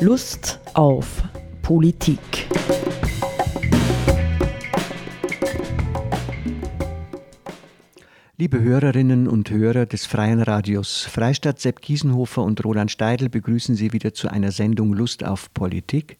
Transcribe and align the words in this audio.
Lust 0.00 0.60
auf 0.74 1.24
Politik. 1.60 2.20
Liebe 8.36 8.60
Hörerinnen 8.60 9.26
und 9.26 9.50
Hörer 9.50 9.86
des 9.86 10.06
Freien 10.06 10.40
Radios, 10.40 11.02
Freistadt 11.02 11.58
Sepp 11.58 11.82
Kiesenhofer 11.82 12.44
und 12.44 12.64
Roland 12.64 12.92
Steidl 12.92 13.28
begrüßen 13.28 13.74
Sie 13.74 13.92
wieder 13.92 14.14
zu 14.14 14.28
einer 14.28 14.52
Sendung 14.52 14.92
Lust 14.92 15.24
auf 15.24 15.52
Politik. 15.52 16.18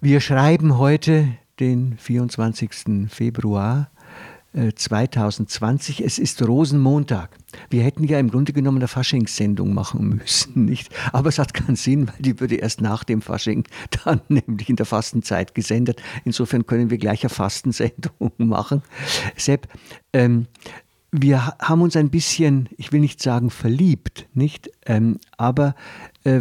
Wir 0.00 0.20
schreiben 0.20 0.78
heute 0.78 1.28
den 1.60 1.98
24. 1.98 3.10
Februar 3.10 3.90
2020. 4.54 6.00
Äh, 6.00 6.04
es 6.04 6.18
ist 6.18 6.46
Rosenmontag. 6.46 7.36
Wir 7.70 7.82
hätten 7.82 8.04
ja 8.04 8.18
im 8.18 8.30
Grunde 8.30 8.52
genommen 8.52 8.78
eine 8.78 8.88
Faschingssendung 8.88 9.74
machen 9.74 10.08
müssen, 10.08 10.64
nicht? 10.66 10.94
Aber 11.12 11.28
es 11.28 11.38
hat 11.38 11.54
keinen 11.54 11.76
Sinn, 11.76 12.08
weil 12.08 12.16
die 12.18 12.40
würde 12.40 12.56
erst 12.56 12.80
nach 12.80 13.04
dem 13.04 13.22
Fasching 13.22 13.64
dann 14.04 14.20
nämlich 14.28 14.68
in 14.68 14.76
der 14.76 14.86
Fastenzeit 14.86 15.54
gesendet. 15.54 16.02
Insofern 16.24 16.66
können 16.66 16.90
wir 16.90 16.98
gleich 16.98 17.22
eine 17.22 17.30
Fastensendung 17.30 18.32
machen. 18.38 18.82
Sepp, 19.36 19.68
ähm, 20.12 20.46
wir 21.10 21.54
haben 21.58 21.80
uns 21.80 21.96
ein 21.96 22.10
bisschen, 22.10 22.68
ich 22.76 22.92
will 22.92 23.00
nicht 23.00 23.22
sagen 23.22 23.48
verliebt, 23.48 24.26
nicht, 24.34 24.70
ähm, 24.84 25.18
aber 25.38 25.74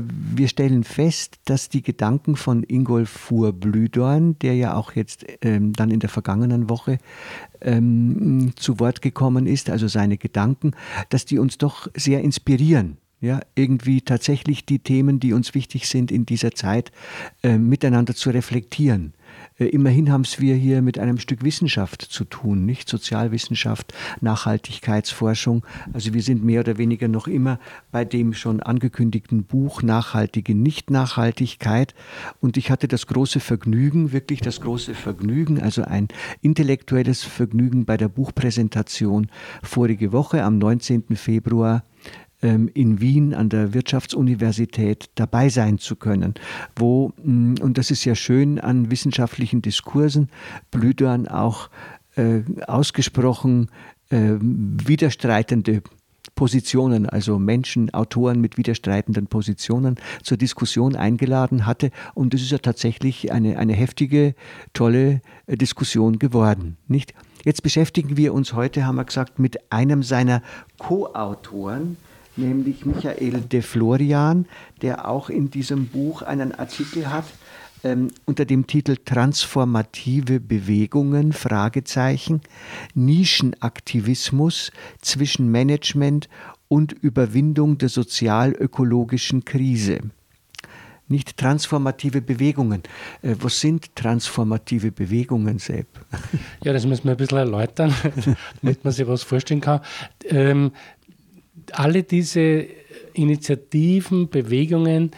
wir 0.02 0.48
stellen 0.48 0.84
fest, 0.84 1.38
dass 1.46 1.70
die 1.70 1.82
Gedanken 1.82 2.36
von 2.36 2.64
Ingolf 2.64 3.10
Fuhr-Blüdorn, 3.10 4.38
der 4.40 4.56
ja 4.56 4.76
auch 4.76 4.94
jetzt 4.94 5.26
ähm, 5.42 5.74
dann 5.74 5.92
in 5.92 6.00
der 6.00 6.10
vergangenen 6.10 6.70
Woche 6.70 6.98
ähm, 7.62 8.52
zu 8.56 8.80
Wort 8.80 9.02
gekommen 9.02 9.48
ist, 9.48 9.70
also 9.70 9.88
seine 9.88 10.18
Gedanken, 10.18 10.72
dass 11.10 11.26
die 11.26 11.40
uns 11.40 11.58
doch 11.58 11.88
sehr 11.96 12.22
inspirieren 12.22 12.98
ja, 13.20 13.40
irgendwie 13.56 14.02
tatsächlich 14.02 14.66
die 14.66 14.80
Themen, 14.80 15.20
die 15.20 15.34
uns 15.34 15.56
wichtig 15.56 15.88
sind 15.88 16.12
in 16.12 16.26
dieser 16.26 16.52
Zeit, 16.52 16.92
äh, 17.42 17.58
miteinander 17.58 18.14
zu 18.14 18.30
reflektieren. 18.30 19.14
Äh, 19.60 19.66
immerhin 19.66 20.12
haben 20.12 20.22
es 20.22 20.40
wir 20.40 20.56
hier 20.56 20.82
mit 20.82 21.00
einem 21.00 21.18
Stück 21.18 21.44
Wissenschaft 21.44 22.02
zu 22.02 22.24
tun, 22.24 22.66
nicht 22.66 22.90
Sozialwissenschaft, 22.90 23.94
Nachhaltigkeitsforschung. 24.22 25.66
Also 25.94 26.14
wir 26.14 26.22
sind 26.22 26.44
mehr 26.44 26.62
oder 26.62 26.78
weniger 26.78 27.08
noch 27.08 27.28
immer 27.28 27.60
bei 27.92 28.06
dem 28.06 28.34
schon 28.34 28.62
angekündigten 28.62 29.44
Buch 29.44 29.82
Nachhaltige 29.82 30.56
Nicht-Nachhaltigkeit. 30.56 31.96
Und 32.40 32.58
ich 32.58 32.72
hatte 32.72 32.88
das 32.88 33.08
große 33.08 33.40
Vergnügen, 33.40 34.12
wirklich 34.12 34.42
das 34.42 34.62
große 34.62 34.94
Vergnügen, 34.94 35.62
also 35.62 35.84
ein 35.84 36.08
intellektuelles 36.42 37.24
Vergnügen 37.24 37.86
bei 37.86 37.98
der 37.98 38.10
Buchpräsentation 38.10 39.28
vorige 39.64 40.12
Woche 40.12 40.44
am 40.44 40.58
19. 40.58 41.16
Februar 41.16 41.84
in 42.42 43.02
Wien 43.02 43.34
an 43.34 43.50
der 43.50 43.74
Wirtschaftsuniversität 43.74 45.10
dabei 45.16 45.50
sein 45.50 45.80
zu 45.80 45.96
können, 45.96 46.36
wo, 46.76 47.12
mm, 47.24 47.56
und 47.62 47.78
das 47.80 47.90
ist 47.90 48.06
ja 48.06 48.14
schön 48.14 48.60
an 48.60 48.92
wissenschaftlichen 48.92 49.64
Diskursen, 49.64 50.30
Blüdorn 50.70 51.28
auch 51.28 51.70
äh, 52.16 52.42
ausgesprochen 52.68 53.70
äh, 54.10 54.36
widerstreitende 54.40 55.82
Positionen, 56.36 57.10
also 57.10 57.40
Menschen, 57.40 57.94
Autoren 57.94 58.40
mit 58.40 58.58
widerstreitenden 58.58 59.28
Positionen 59.28 59.96
zur 60.24 60.38
Diskussion 60.38 60.96
eingeladen 60.96 61.66
hatte. 61.66 61.90
Und 62.14 62.34
es 62.34 62.44
ist 62.44 62.52
ja 62.52 62.60
tatsächlich 62.60 63.32
eine, 63.32 63.58
eine 63.58 63.74
heftige, 63.74 64.36
tolle 64.74 65.22
äh, 65.48 65.58
Diskussion 65.58 66.20
geworden. 66.20 66.78
Nicht? 66.88 67.14
Jetzt 67.44 67.64
beschäftigen 67.64 68.18
wir 68.18 68.34
uns 68.34 68.54
heute, 68.54 68.86
haben 68.86 68.96
wir 68.96 69.06
gesagt, 69.06 69.40
mit 69.40 69.72
einem 69.72 70.04
seiner 70.04 70.42
Co-Autoren, 70.78 71.98
nämlich 72.38 72.86
Michael 72.86 73.42
de 73.42 73.62
Florian, 73.62 74.46
der 74.82 75.08
auch 75.08 75.30
in 75.30 75.50
diesem 75.50 75.88
Buch 75.88 76.22
einen 76.22 76.54
Artikel 76.54 77.10
hat 77.10 77.26
ähm, 77.84 78.10
unter 78.26 78.46
dem 78.46 78.68
Titel 78.68 78.98
Transformative 79.04 80.40
Bewegungen, 80.40 81.34
Fragezeichen, 81.34 82.42
Nischenaktivismus 82.96 84.72
zwischen 85.02 85.52
Management 85.52 86.28
und 86.68 86.92
Überwindung 86.92 87.78
der 87.78 87.90
sozial-ökologischen 87.90 89.46
Krise. 89.46 90.00
Nicht 91.10 91.38
transformative 91.38 92.22
Bewegungen. 92.22 92.84
Äh, 93.22 93.36
was 93.40 93.62
sind 93.62 93.96
transformative 93.96 94.92
Bewegungen, 94.92 95.58
Sepp? 95.60 95.88
Ja, 96.64 96.74
das 96.74 96.86
müssen 96.86 97.06
wir 97.06 97.12
ein 97.12 97.18
bisschen 97.18 97.38
erläutern, 97.38 97.94
damit 98.62 98.84
man 98.84 98.92
sich 98.92 99.08
was 99.08 99.24
vorstellen 99.24 99.62
kann. 99.62 99.80
Ähm, 100.26 100.72
alle 101.74 102.04
diese 102.04 102.66
Initiativen, 103.14 104.30
Bewegungen, 104.30 105.12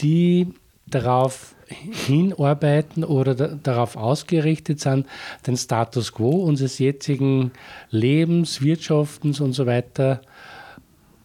die 0.00 0.48
darauf 0.86 1.54
hinarbeiten 1.68 3.04
oder 3.04 3.34
darauf 3.34 3.96
ausgerichtet 3.96 4.80
sind, 4.80 5.06
den 5.46 5.56
Status 5.56 6.12
quo 6.12 6.44
unseres 6.44 6.78
jetzigen 6.78 7.52
Lebens, 7.90 8.60
Wirtschaftens 8.62 9.40
und 9.40 9.52
so 9.52 9.66
weiter 9.66 10.20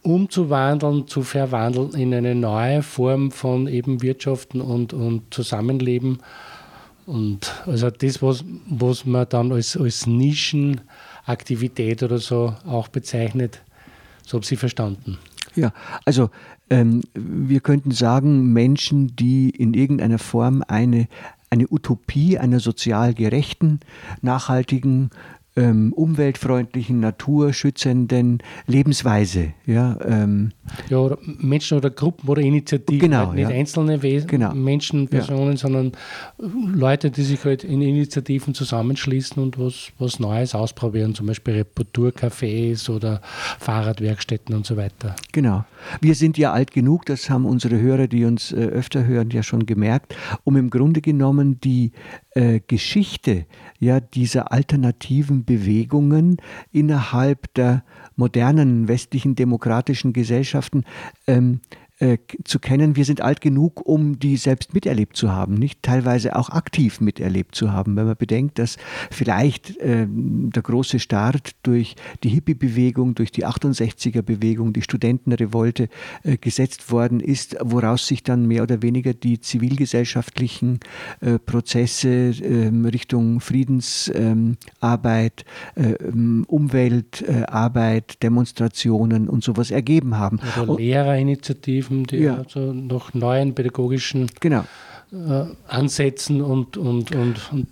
umzuwandeln, 0.01 1.07
zu 1.07 1.23
verwandeln 1.23 1.93
in 1.93 2.13
eine 2.13 2.35
neue 2.35 2.81
Form 2.83 3.31
von 3.31 3.67
eben 3.67 4.01
Wirtschaften 4.01 4.61
und, 4.61 4.93
und 4.93 5.33
Zusammenleben. 5.33 6.19
Und 7.05 7.51
also 7.65 7.89
das, 7.89 8.21
was, 8.21 8.45
was 8.69 9.05
man 9.05 9.27
dann 9.29 9.51
als, 9.51 9.75
als 9.75 10.07
Nischenaktivität 10.07 12.01
oder 12.03 12.19
so 12.19 12.55
auch 12.65 12.87
bezeichnet, 12.87 13.61
so 14.29 14.35
habe 14.35 14.43
ich 14.43 14.49
Sie 14.49 14.57
verstanden. 14.57 15.17
Ja, 15.55 15.73
also 16.05 16.29
ähm, 16.69 17.01
wir 17.15 17.61
könnten 17.61 17.89
sagen, 17.89 18.53
Menschen, 18.53 19.15
die 19.15 19.49
in 19.49 19.73
irgendeiner 19.73 20.19
Form 20.19 20.63
eine, 20.67 21.07
eine 21.49 21.65
Utopie 21.67 22.37
einer 22.37 22.59
sozial 22.59 23.15
gerechten, 23.15 23.79
nachhaltigen 24.21 25.09
ähm, 25.59 25.91
umweltfreundlichen, 25.93 27.01
naturschützenden 27.01 28.41
Lebensweise. 28.65 29.53
Ja, 29.65 29.97
ähm, 30.05 30.51
ja, 30.89 30.97
oder 30.97 31.17
Menschen 31.23 31.77
oder 31.77 31.89
Gruppen 31.89 32.29
oder 32.29 32.41
Initiativen, 32.41 32.99
genau, 32.99 33.27
halt 33.27 33.35
nicht 33.35 33.49
ja. 33.49 33.55
einzelne 33.55 34.01
Wesen, 34.01 34.27
genau. 34.27 34.53
Menschen, 34.53 35.07
Personen, 35.09 35.51
ja. 35.51 35.57
sondern 35.57 35.91
Leute, 36.37 37.11
die 37.11 37.23
sich 37.23 37.43
halt 37.43 37.63
in 37.63 37.81
Initiativen 37.81 38.53
zusammenschließen 38.53 39.41
und 39.41 39.59
was, 39.59 39.91
was 39.99 40.19
Neues 40.19 40.55
ausprobieren, 40.55 41.13
zum 41.13 41.27
Beispiel 41.27 41.55
Reparaturcafés 41.55 42.89
oder 42.89 43.21
Fahrradwerkstätten 43.59 44.55
und 44.55 44.65
so 44.65 44.77
weiter. 44.77 45.15
Genau. 45.33 45.65
Wir 45.99 46.15
sind 46.15 46.37
ja 46.37 46.53
alt 46.53 46.71
genug, 46.71 47.05
das 47.05 47.29
haben 47.29 47.45
unsere 47.45 47.79
Hörer, 47.79 48.07
die 48.07 48.23
uns 48.23 48.51
äh, 48.51 48.55
öfter 48.55 49.05
hören, 49.05 49.29
ja 49.31 49.43
schon 49.43 49.65
gemerkt, 49.65 50.15
um 50.45 50.55
im 50.55 50.69
Grunde 50.69 51.01
genommen 51.01 51.59
die 51.59 51.91
äh, 52.31 52.61
Geschichte 52.65 53.45
ja, 53.79 53.99
dieser 53.99 54.51
alternativen 54.51 55.45
Bewegungen 55.45 56.37
innerhalb 56.71 57.53
der 57.53 57.83
modernen 58.15 58.87
westlichen 58.87 59.35
demokratischen 59.35 60.13
Gesellschaften 60.13 60.83
ähm, 61.27 61.61
äh, 61.99 62.17
zu 62.45 62.59
kennen. 62.59 62.95
Wir 62.95 63.03
sind 63.03 63.21
alt 63.21 63.41
genug, 63.41 63.85
um 63.85 64.19
die 64.19 64.37
selbst 64.37 64.73
miterlebt 64.73 65.17
zu 65.17 65.33
haben, 65.33 65.55
nicht 65.55 65.83
teilweise 65.83 66.33
auch 66.35 66.49
aktiv 66.49 67.01
miterlebt 67.01 67.55
zu 67.55 67.73
haben. 67.73 67.97
Wenn 67.97 68.05
man 68.05 68.15
bedenkt, 68.15 68.57
dass 68.57 68.77
vielleicht 69.11 69.77
äh, 69.79 70.07
der 70.07 70.63
große 70.63 70.99
Start 70.99 71.51
durch 71.63 71.97
die 72.23 72.29
Hippie-Bewegung, 72.29 73.15
durch 73.15 73.33
die 73.33 73.45
68er-Bewegung, 73.45 74.71
die 74.71 74.81
Studentenrevolte 74.81 75.89
äh, 76.23 76.37
gesetzt 76.37 76.89
worden 76.89 77.19
ist, 77.19 77.57
woraus 77.61 78.07
sich 78.07 78.23
dann 78.23 78.47
mehr 78.47 78.63
oder 78.63 78.81
weniger 78.81 79.13
die 79.13 79.41
zivilgesellschaftlichen 79.41 80.79
äh, 81.19 81.37
Prozesse 81.37 82.31
ähm, 82.41 82.85
Richtung 82.85 83.41
Friedensarbeit, 83.41 85.43
ähm, 85.75 86.45
Umweltarbeit, 86.47 88.23
Demonstrationen 88.23 89.27
und 89.27 89.43
sowas 89.43 89.69
ergeben 89.69 90.17
haben. 90.17 90.39
Oder 90.61 90.77
Lehrerinitiativen 90.77 91.88
Initiativen, 91.89 92.03
die 92.05 92.17
ja. 92.17 92.35
also 92.35 92.73
nach 92.73 93.13
neuen 93.13 93.53
pädagogischen 93.53 94.29
genau. 94.39 94.63
äh, 95.11 95.45
Ansätzen 95.67 96.41
und, 96.41 96.77
und, 96.77 97.13
und, 97.13 97.51
und, 97.51 97.67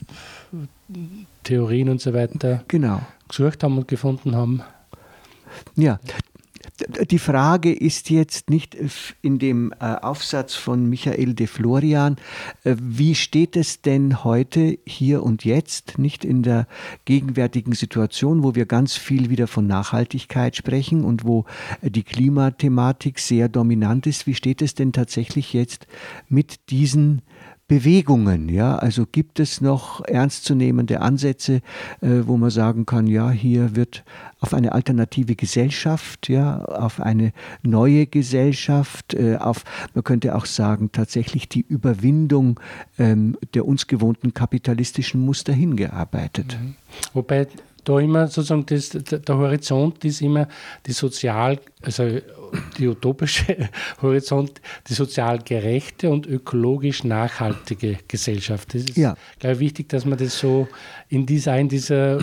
Theorien 1.43 1.89
und 1.89 2.01
so 2.01 2.13
weiter 2.13 2.63
genau. 2.67 3.01
gesucht 3.27 3.63
haben 3.63 3.77
und 3.77 3.87
gefunden 3.87 4.35
haben. 4.35 4.61
Ja, 5.75 5.99
die 7.09 7.19
Frage 7.19 7.73
ist 7.73 8.09
jetzt 8.09 8.49
nicht 8.49 8.77
in 9.21 9.39
dem 9.39 9.73
äh, 9.79 9.95
Aufsatz 9.95 10.55
von 10.55 10.89
Michael 10.89 11.33
de 11.33 11.47
Florian, 11.47 12.17
äh, 12.63 12.75
wie 12.79 13.15
steht 13.15 13.55
es 13.55 13.81
denn 13.81 14.23
heute, 14.23 14.77
hier 14.85 15.23
und 15.23 15.45
jetzt, 15.45 15.97
nicht 15.97 16.23
in 16.23 16.43
der 16.43 16.67
gegenwärtigen 17.05 17.73
Situation, 17.73 18.43
wo 18.43 18.55
wir 18.55 18.65
ganz 18.65 18.95
viel 18.95 19.29
wieder 19.29 19.47
von 19.47 19.67
Nachhaltigkeit 19.67 20.55
sprechen 20.55 21.03
und 21.03 21.25
wo 21.25 21.45
äh, 21.81 21.89
die 21.89 22.03
Klimathematik 22.03 23.19
sehr 23.19 23.49
dominant 23.49 24.07
ist, 24.07 24.27
wie 24.27 24.35
steht 24.35 24.61
es 24.61 24.75
denn 24.75 24.93
tatsächlich 24.93 25.53
jetzt 25.53 25.87
mit 26.29 26.69
diesen 26.69 27.21
Bewegungen, 27.67 28.47
ja, 28.47 28.77
also 28.77 29.05
gibt 29.05 29.41
es 29.41 29.59
noch 29.59 30.03
ernstzunehmende 30.05 31.01
Ansätze, 31.01 31.61
äh, 31.99 32.21
wo 32.23 32.37
man 32.37 32.49
sagen 32.49 32.85
kann, 32.85 33.07
ja, 33.07 33.29
hier 33.29 33.75
wird 33.75 34.05
auf 34.39 34.53
eine 34.53 34.71
alternative 34.71 35.35
Gesellschaft, 35.35 36.29
ja, 36.29 36.63
auf 36.63 37.01
eine 37.01 37.33
neue 37.63 38.07
Gesellschaft, 38.07 39.15
äh, 39.15 39.35
auf, 39.35 39.65
man 39.93 40.05
könnte 40.05 40.35
auch 40.35 40.45
sagen, 40.45 40.93
tatsächlich 40.93 41.49
die 41.49 41.65
Überwindung 41.67 42.57
ähm, 42.97 43.37
der 43.53 43.65
uns 43.65 43.87
gewohnten 43.87 44.33
kapitalistischen 44.33 45.19
Muster 45.25 45.51
hingearbeitet. 45.51 46.57
Mhm. 46.61 46.75
Wobei 47.13 47.47
da 47.87 47.99
immer 47.99 48.27
sozusagen 48.27 48.65
das, 48.65 48.89
der 48.89 49.37
Horizont 49.37 50.03
ist 50.03 50.21
immer 50.21 50.47
die 50.85 50.91
sozial, 50.91 51.59
also 51.81 52.19
die 52.77 52.87
utopische 52.87 53.69
Horizont, 54.01 54.61
die 54.87 54.93
sozial 54.93 55.39
gerechte 55.39 56.09
und 56.09 56.27
ökologisch 56.27 57.03
nachhaltige 57.03 57.97
Gesellschaft. 58.07 58.73
Das 58.73 58.83
ist, 58.83 58.95
ja. 58.97 59.15
glaube 59.39 59.55
ich, 59.55 59.61
wichtig, 59.61 59.89
dass 59.89 60.05
man 60.05 60.17
das 60.17 60.37
so 60.37 60.67
in 61.09 61.25
dieser, 61.25 61.57
in 61.57 61.67
dieser 61.69 62.19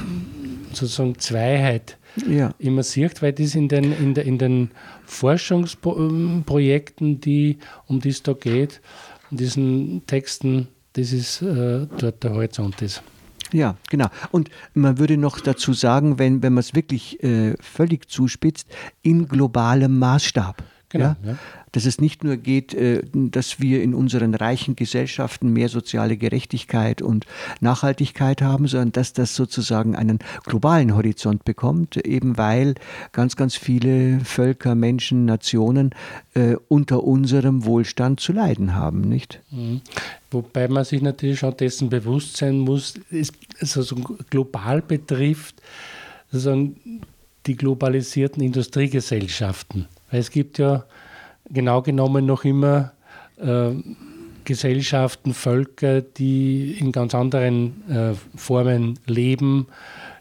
sozusagen 0.73 1.19
Zweiheit 1.19 1.99
ja. 2.29 2.55
immer 2.59 2.83
sieht, 2.83 3.23
weil 3.23 3.33
das 3.33 3.55
in 3.55 3.69
den, 3.69 3.93
in, 3.93 4.15
der, 4.15 4.25
in 4.25 4.39
den 4.39 4.71
Forschungsprojekten, 5.07 7.21
die, 7.21 7.59
um 7.87 8.01
die 8.01 8.11
es 8.11 8.23
da 8.23 8.35
geht, 8.35 8.83
in 9.31 9.39
diesen 9.39 10.07
Texten, 10.07 10.69
das 10.93 11.13
ist 11.13 11.41
äh, 11.43 11.87
dort 11.99 12.23
der 12.23 12.35
Horizont 12.35 12.83
ist. 12.83 13.03
Ja, 13.55 13.77
genau. 13.89 14.09
Und 14.33 14.51
man 14.75 14.99
würde 14.99 15.17
noch 15.17 15.39
dazu 15.39 15.75
sagen, 15.75 16.19
wenn, 16.19 16.43
wenn 16.43 16.55
man 16.55 16.61
es 16.61 16.75
wirklich 16.75 17.23
äh, 17.23 17.55
völlig 17.61 18.11
zuspitzt, 18.11 18.67
in 19.03 19.29
globalem 19.29 19.97
Maßstab. 20.01 20.65
Genau, 20.94 21.17
ja? 21.26 21.37
Dass 21.73 21.87
es 21.87 22.00
nicht 22.00 22.23
nur 22.23 22.37
geht, 22.37 22.73
äh, 22.73 23.02
dass 23.12 23.58
wir 23.58 23.82
in 23.82 23.94
unseren 23.94 24.32
reichen 24.37 24.76
Gesellschaften 24.76 25.52
mehr 25.52 25.69
soziale 25.69 26.17
Gerechtigkeit 26.17 27.02
und 27.02 27.26
Nachhaltigkeit 27.61 28.41
haben, 28.43 28.69
sondern 28.69 28.93
dass 28.93 29.12
das 29.12 29.35
sozusagen 29.35 29.96
einen 29.96 30.20
globalen 30.44 30.94
Horizont 30.94 31.44
bekommt, 31.44 31.96
eben 31.96 32.38
weil 32.38 32.75
ganz, 33.11 33.35
ganz 33.35 33.56
viele 33.56 34.20
Völker, 34.20 34.76
Menschen, 34.76 35.25
Nationen 35.25 35.91
äh, 36.35 36.55
unter 36.69 37.02
unserem 37.02 37.64
Wohlstand 37.64 38.20
zu 38.20 38.32
leiden 38.32 38.76
haben, 38.76 39.00
nicht? 39.00 39.41
Mhm. 39.50 39.81
Wobei 40.31 40.69
man 40.69 40.85
sich 40.85 41.02
natürlich 41.02 41.43
auch 41.43 41.55
dessen 41.55 41.91
bewusst 41.91 42.37
sein 42.37 42.58
muss, 42.58 42.94
es 43.11 43.32
also 43.76 43.96
global 44.31 44.81
betrifft, 44.81 45.61
sozusagen 46.31 47.00
die 47.46 47.56
globalisierten 47.56 48.43
Industriegesellschaften. 48.43 49.88
Weil 50.15 50.21
es 50.21 50.31
gibt 50.31 50.59
ja 50.59 50.85
genau 51.51 51.83
genommen 51.83 52.25
noch 52.25 52.45
immer 52.45 52.93
äh, 53.37 53.71
Gesellschaften, 54.45 55.35
Völker, 55.35 56.03
die 56.03 56.77
in 56.79 56.93
ganz 56.93 57.17
anderen 57.17 57.83
äh, 57.91 58.13
Formen 58.37 59.01
leben, 59.07 59.67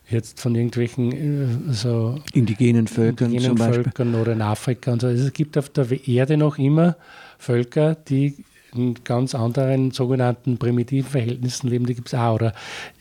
jetzt 0.09 0.41
von 0.41 0.55
irgendwelchen 0.55 1.69
äh, 1.69 1.73
so 1.73 2.17
indigenen 2.33 2.87
Völkern, 2.87 3.31
indigenen 3.31 3.55
Völkern 3.59 4.15
oder 4.15 4.31
in 4.31 4.41
Afrika 4.41 4.93
und 4.93 5.01
so. 5.01 5.05
Also 5.05 5.27
es 5.27 5.33
gibt 5.33 5.59
auf 5.59 5.69
der 5.69 5.85
Erde 6.07 6.37
noch 6.37 6.57
immer 6.57 6.95
Völker, 7.37 7.93
die 7.93 8.43
in 8.73 8.95
ganz 9.03 9.35
anderen 9.35 9.91
sogenannten 9.91 10.57
primitiven 10.57 11.11
Verhältnissen 11.11 11.67
leben, 11.67 11.85
die 11.85 11.93
gibt 11.93 12.07
es 12.07 12.15
auch. 12.15 12.33
Oder 12.33 12.53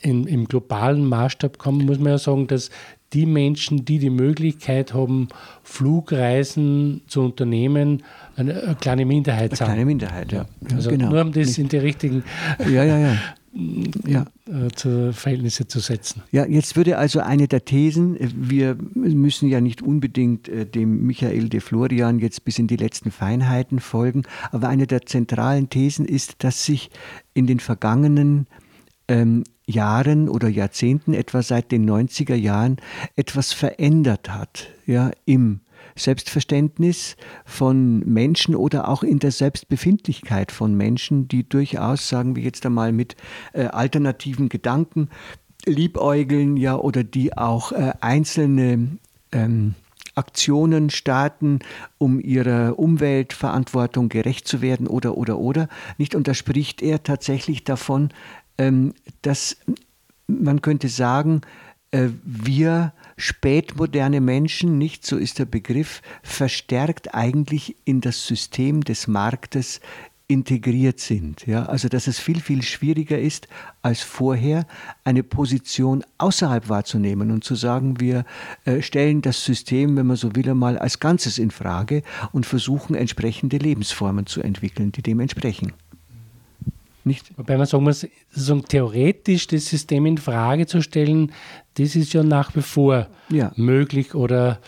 in, 0.02 0.26
im 0.26 0.46
globalen 0.46 1.06
Maßstab 1.06 1.58
kann, 1.58 1.78
muss 1.78 1.98
man 1.98 2.12
ja 2.12 2.18
sagen, 2.18 2.48
dass 2.48 2.68
die 3.12 3.26
Menschen, 3.26 3.84
die 3.84 3.98
die 3.98 4.10
Möglichkeit 4.10 4.94
haben, 4.94 5.28
Flugreisen 5.62 7.02
zu 7.06 7.22
unternehmen, 7.22 8.02
eine, 8.36 8.62
eine 8.62 8.74
kleine 8.76 9.06
Minderheit 9.06 9.50
sind. 9.50 9.62
Eine 9.62 9.74
kleine 9.74 9.86
Minderheit, 9.86 10.32
ja. 10.32 10.46
ja 10.68 10.76
also 10.76 10.90
genau. 10.90 11.10
nur 11.10 11.20
um 11.20 11.32
das 11.32 11.58
in 11.58 11.68
die 11.68 11.78
richtigen 11.78 12.24
ja, 12.58 12.84
ja, 12.84 12.98
ja. 12.98 13.16
Ja. 14.06 14.26
Äh, 14.52 14.70
zu 14.74 15.12
Verhältnisse 15.12 15.68
zu 15.68 15.78
setzen. 15.78 16.20
Ja, 16.32 16.44
jetzt 16.44 16.76
würde 16.76 16.98
also 16.98 17.20
eine 17.20 17.46
der 17.46 17.64
Thesen, 17.64 18.18
wir 18.36 18.76
müssen 18.92 19.48
ja 19.48 19.60
nicht 19.60 19.82
unbedingt 19.82 20.48
äh, 20.48 20.66
dem 20.66 21.06
Michael 21.06 21.48
de 21.48 21.60
Florian 21.60 22.18
jetzt 22.18 22.44
bis 22.44 22.58
in 22.58 22.66
die 22.66 22.76
letzten 22.76 23.12
Feinheiten 23.12 23.78
folgen, 23.78 24.24
aber 24.50 24.68
eine 24.68 24.88
der 24.88 25.06
zentralen 25.06 25.70
Thesen 25.70 26.06
ist, 26.06 26.42
dass 26.42 26.66
sich 26.66 26.90
in 27.34 27.46
den 27.46 27.60
vergangenen 27.60 28.48
ähm, 29.12 29.44
Jahren 29.66 30.28
oder 30.28 30.48
Jahrzehnten, 30.48 31.12
etwa 31.12 31.42
seit 31.42 31.70
den 31.70 31.88
90er 31.88 32.34
Jahren, 32.34 32.78
etwas 33.14 33.52
verändert 33.52 34.30
hat 34.30 34.68
ja, 34.86 35.10
im 35.26 35.60
Selbstverständnis 35.94 37.16
von 37.44 38.00
Menschen 38.00 38.56
oder 38.56 38.88
auch 38.88 39.02
in 39.02 39.18
der 39.18 39.30
Selbstbefindlichkeit 39.30 40.50
von 40.50 40.74
Menschen, 40.74 41.28
die 41.28 41.46
durchaus, 41.46 42.08
sagen 42.08 42.34
wir 42.34 42.42
jetzt 42.42 42.64
einmal, 42.64 42.92
mit 42.92 43.14
äh, 43.52 43.64
alternativen 43.66 44.48
Gedanken 44.48 45.10
liebäugeln, 45.66 46.56
ja, 46.56 46.76
oder 46.76 47.04
die 47.04 47.36
auch 47.36 47.72
äh, 47.72 47.92
einzelne 48.00 48.98
ähm, 49.30 49.74
Aktionen 50.14 50.90
starten, 50.90 51.60
um 51.98 52.20
ihrer 52.20 52.78
Umweltverantwortung 52.78 54.08
gerecht 54.08 54.46
zu 54.46 54.60
werden 54.60 54.86
oder 54.86 55.16
oder 55.16 55.38
oder. 55.38 55.68
Nicht 55.98 56.14
und 56.14 56.28
da 56.28 56.34
spricht 56.34 56.82
er 56.82 57.02
tatsächlich 57.02 57.64
davon, 57.64 58.10
dass 59.22 59.56
man 60.26 60.62
könnte 60.62 60.88
sagen, 60.88 61.42
äh, 61.90 62.08
wir 62.24 62.92
spätmoderne 63.16 64.20
Menschen, 64.20 64.78
nicht 64.78 65.06
so 65.06 65.16
ist 65.16 65.38
der 65.38 65.44
Begriff, 65.44 66.02
verstärkt 66.22 67.14
eigentlich 67.14 67.76
in 67.84 68.00
das 68.00 68.26
System 68.26 68.82
des 68.82 69.06
Marktes 69.06 69.80
integriert 70.26 70.98
sind. 70.98 71.46
Ja? 71.46 71.66
Also 71.66 71.88
dass 71.88 72.06
es 72.06 72.18
viel, 72.18 72.40
viel 72.40 72.62
schwieriger 72.62 73.18
ist 73.18 73.48
als 73.82 74.00
vorher, 74.00 74.66
eine 75.04 75.22
Position 75.22 76.02
außerhalb 76.18 76.68
wahrzunehmen 76.68 77.30
und 77.30 77.44
zu 77.44 77.54
sagen, 77.54 78.00
wir 78.00 78.24
äh, 78.64 78.80
stellen 78.80 79.20
das 79.20 79.44
System, 79.44 79.96
wenn 79.96 80.06
man 80.06 80.16
so 80.16 80.34
will, 80.34 80.48
einmal 80.48 80.78
als 80.78 80.98
Ganzes 81.00 81.38
in 81.38 81.50
Frage 81.50 82.02
und 82.32 82.46
versuchen 82.46 82.94
entsprechende 82.94 83.58
Lebensformen 83.58 84.24
zu 84.24 84.40
entwickeln, 84.40 84.92
die 84.92 85.02
dem 85.02 85.20
entsprechen. 85.20 85.72
Nicht? 87.04 87.36
Wobei 87.36 87.56
man 87.56 87.66
sagen 87.66 87.84
muss, 87.84 88.06
sozusagen 88.30 88.64
theoretisch 88.64 89.46
das 89.48 89.66
System 89.66 90.06
in 90.06 90.18
Frage 90.18 90.66
zu 90.66 90.82
stellen, 90.82 91.32
das 91.74 91.96
ist 91.96 92.12
ja 92.12 92.22
nach 92.22 92.54
wie 92.54 92.62
vor 92.62 93.08
ja. 93.28 93.52
möglich 93.56 94.14
oder 94.14 94.60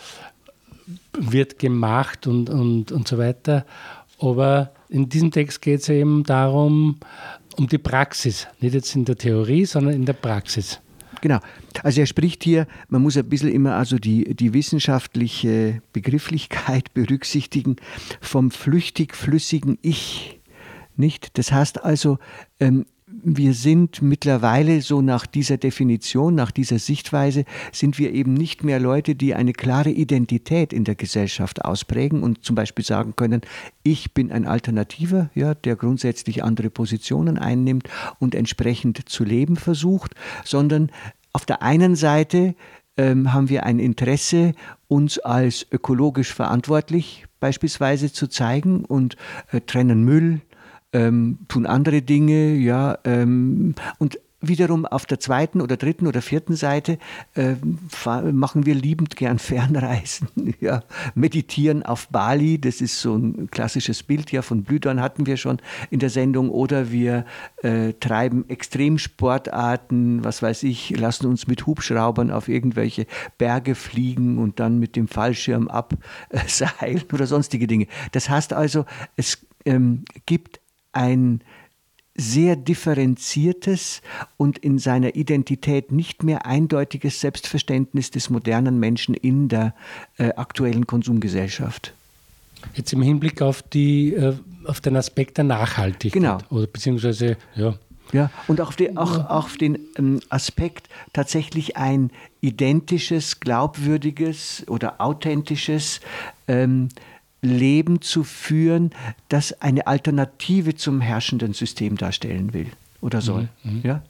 wird 1.12 1.58
gemacht 1.58 2.26
und, 2.26 2.50
und, 2.50 2.90
und 2.92 3.06
so 3.06 3.19
weiter. 3.19 3.64
Aber 4.19 4.72
in 4.88 5.08
diesem 5.08 5.31
Text 5.31 5.62
geht 5.62 5.81
es 5.81 5.88
eben 5.88 6.25
darum, 6.25 6.96
um 7.56 7.69
die 7.69 7.78
Praxis. 7.78 8.46
Nicht 8.60 8.75
jetzt 8.75 8.94
in 8.96 9.04
der 9.04 9.16
Theorie, 9.16 9.64
sondern 9.64 9.94
in 9.94 10.04
der 10.04 10.12
Praxis. 10.14 10.80
Genau. 11.20 11.38
Also 11.82 12.00
er 12.00 12.06
spricht 12.06 12.44
hier, 12.44 12.66
man 12.88 13.02
muss 13.02 13.16
ein 13.16 13.28
bisschen 13.28 13.50
immer 13.50 13.76
also 13.76 13.98
die, 13.98 14.34
die 14.34 14.52
wissenschaftliche 14.52 15.80
Begrifflichkeit 15.92 16.92
berücksichtigen, 16.94 17.76
vom 18.20 18.50
flüchtig-flüssigen 18.50 19.78
Ich 19.80 20.40
nicht? 20.98 21.38
Das 21.38 21.52
heißt 21.52 21.84
also, 21.84 22.18
ähm, 22.60 22.86
wir 23.22 23.54
sind 23.54 24.02
mittlerweile 24.02 24.82
so 24.82 25.00
nach 25.00 25.26
dieser 25.26 25.56
Definition, 25.56 26.34
nach 26.34 26.50
dieser 26.50 26.78
Sichtweise, 26.78 27.44
sind 27.72 27.98
wir 27.98 28.12
eben 28.12 28.34
nicht 28.34 28.64
mehr 28.64 28.80
Leute, 28.80 29.14
die 29.14 29.34
eine 29.34 29.52
klare 29.52 29.90
Identität 29.90 30.72
in 30.72 30.84
der 30.84 30.94
Gesellschaft 30.94 31.64
ausprägen 31.64 32.22
und 32.22 32.44
zum 32.44 32.56
Beispiel 32.56 32.84
sagen 32.84 33.14
können, 33.16 33.42
ich 33.82 34.12
bin 34.12 34.32
ein 34.32 34.46
Alternativer, 34.46 35.30
ja, 35.34 35.54
der 35.54 35.76
grundsätzlich 35.76 36.42
andere 36.44 36.70
Positionen 36.70 37.38
einnimmt 37.38 37.88
und 38.18 38.34
entsprechend 38.34 39.08
zu 39.08 39.24
leben 39.24 39.56
versucht, 39.56 40.14
sondern 40.44 40.90
auf 41.32 41.46
der 41.46 41.62
einen 41.62 41.96
Seite 41.96 42.54
ähm, 42.96 43.32
haben 43.32 43.48
wir 43.48 43.64
ein 43.64 43.78
Interesse, 43.78 44.52
uns 44.88 45.18
als 45.18 45.66
ökologisch 45.72 46.32
verantwortlich 46.32 47.26
beispielsweise 47.40 48.12
zu 48.12 48.28
zeigen 48.28 48.84
und 48.84 49.16
äh, 49.50 49.60
trennen 49.60 50.04
Müll, 50.04 50.40
ähm, 50.94 51.40
tun 51.48 51.66
andere 51.66 52.00
Dinge, 52.00 52.54
ja, 52.54 52.96
ähm, 53.04 53.74
und 53.98 54.18
wiederum 54.48 54.86
auf 54.86 55.06
der 55.06 55.20
zweiten 55.20 55.60
oder 55.60 55.76
dritten 55.76 56.06
oder 56.06 56.22
vierten 56.22 56.56
Seite 56.56 56.98
äh, 57.34 57.54
machen 58.32 58.66
wir 58.66 58.74
liebend 58.74 59.16
gern 59.16 59.38
Fernreisen, 59.38 60.28
ja, 60.60 60.82
meditieren 61.14 61.82
auf 61.82 62.08
Bali, 62.08 62.60
das 62.60 62.80
ist 62.80 63.00
so 63.00 63.16
ein 63.16 63.50
klassisches 63.50 64.02
Bild 64.02 64.32
ja 64.32 64.42
von 64.42 64.64
Blüdorn 64.64 65.00
hatten 65.00 65.26
wir 65.26 65.36
schon 65.36 65.58
in 65.90 65.98
der 65.98 66.10
Sendung 66.10 66.50
oder 66.50 66.90
wir 66.90 67.24
äh, 67.62 67.92
treiben 67.94 68.48
Extremsportarten, 68.48 70.24
was 70.24 70.42
weiß 70.42 70.62
ich, 70.64 70.90
lassen 70.90 71.26
uns 71.26 71.46
mit 71.46 71.66
Hubschraubern 71.66 72.30
auf 72.30 72.48
irgendwelche 72.48 73.06
Berge 73.38 73.74
fliegen 73.74 74.38
und 74.38 74.60
dann 74.60 74.78
mit 74.78 74.96
dem 74.96 75.08
Fallschirm 75.08 75.68
abseilen 75.68 77.04
oder 77.12 77.26
sonstige 77.26 77.66
Dinge. 77.66 77.86
Das 78.12 78.28
heißt 78.28 78.52
also, 78.52 78.84
es 79.16 79.46
ähm, 79.64 80.04
gibt 80.26 80.60
ein 80.94 81.40
sehr 82.16 82.54
differenziertes 82.54 84.00
und 84.36 84.58
in 84.58 84.78
seiner 84.78 85.16
Identität 85.16 85.90
nicht 85.90 86.22
mehr 86.22 86.46
eindeutiges 86.46 87.20
Selbstverständnis 87.20 88.10
des 88.10 88.30
modernen 88.30 88.78
Menschen 88.78 89.14
in 89.14 89.48
der 89.48 89.74
äh, 90.18 90.30
aktuellen 90.34 90.86
Konsumgesellschaft. 90.86 91.92
Jetzt 92.74 92.92
im 92.92 93.02
Hinblick 93.02 93.42
auf 93.42 93.62
die 93.62 94.14
äh, 94.14 94.34
auf 94.64 94.80
den 94.80 94.96
Aspekt 94.96 95.36
der 95.36 95.44
Nachhaltigkeit. 95.44 96.12
Genau. 96.12 96.38
Oder 96.50 96.66
beziehungsweise, 96.66 97.36
ja. 97.54 97.74
Ja, 98.12 98.30
und 98.48 98.60
auch 98.60 98.68
auf 98.68 98.76
den, 98.76 98.98
auch, 98.98 99.30
auf 99.30 99.56
den 99.56 99.78
ähm, 99.96 100.20
Aspekt, 100.28 100.88
tatsächlich 101.14 101.76
ein 101.76 102.10
identisches, 102.42 103.40
glaubwürdiges 103.40 104.64
oder 104.68 105.00
authentisches 105.00 106.00
ähm, 106.46 106.90
Leben 107.44 108.00
zu 108.00 108.24
führen, 108.24 108.90
das 109.28 109.60
eine 109.62 109.86
Alternative 109.86 110.74
zum 110.74 111.00
herrschenden 111.00 111.52
System 111.52 111.96
darstellen 111.96 112.52
will 112.52 112.66
oder 113.00 113.20
soll. 113.20 113.48
Mhm, 113.62 113.80
Ja? 113.84 114.02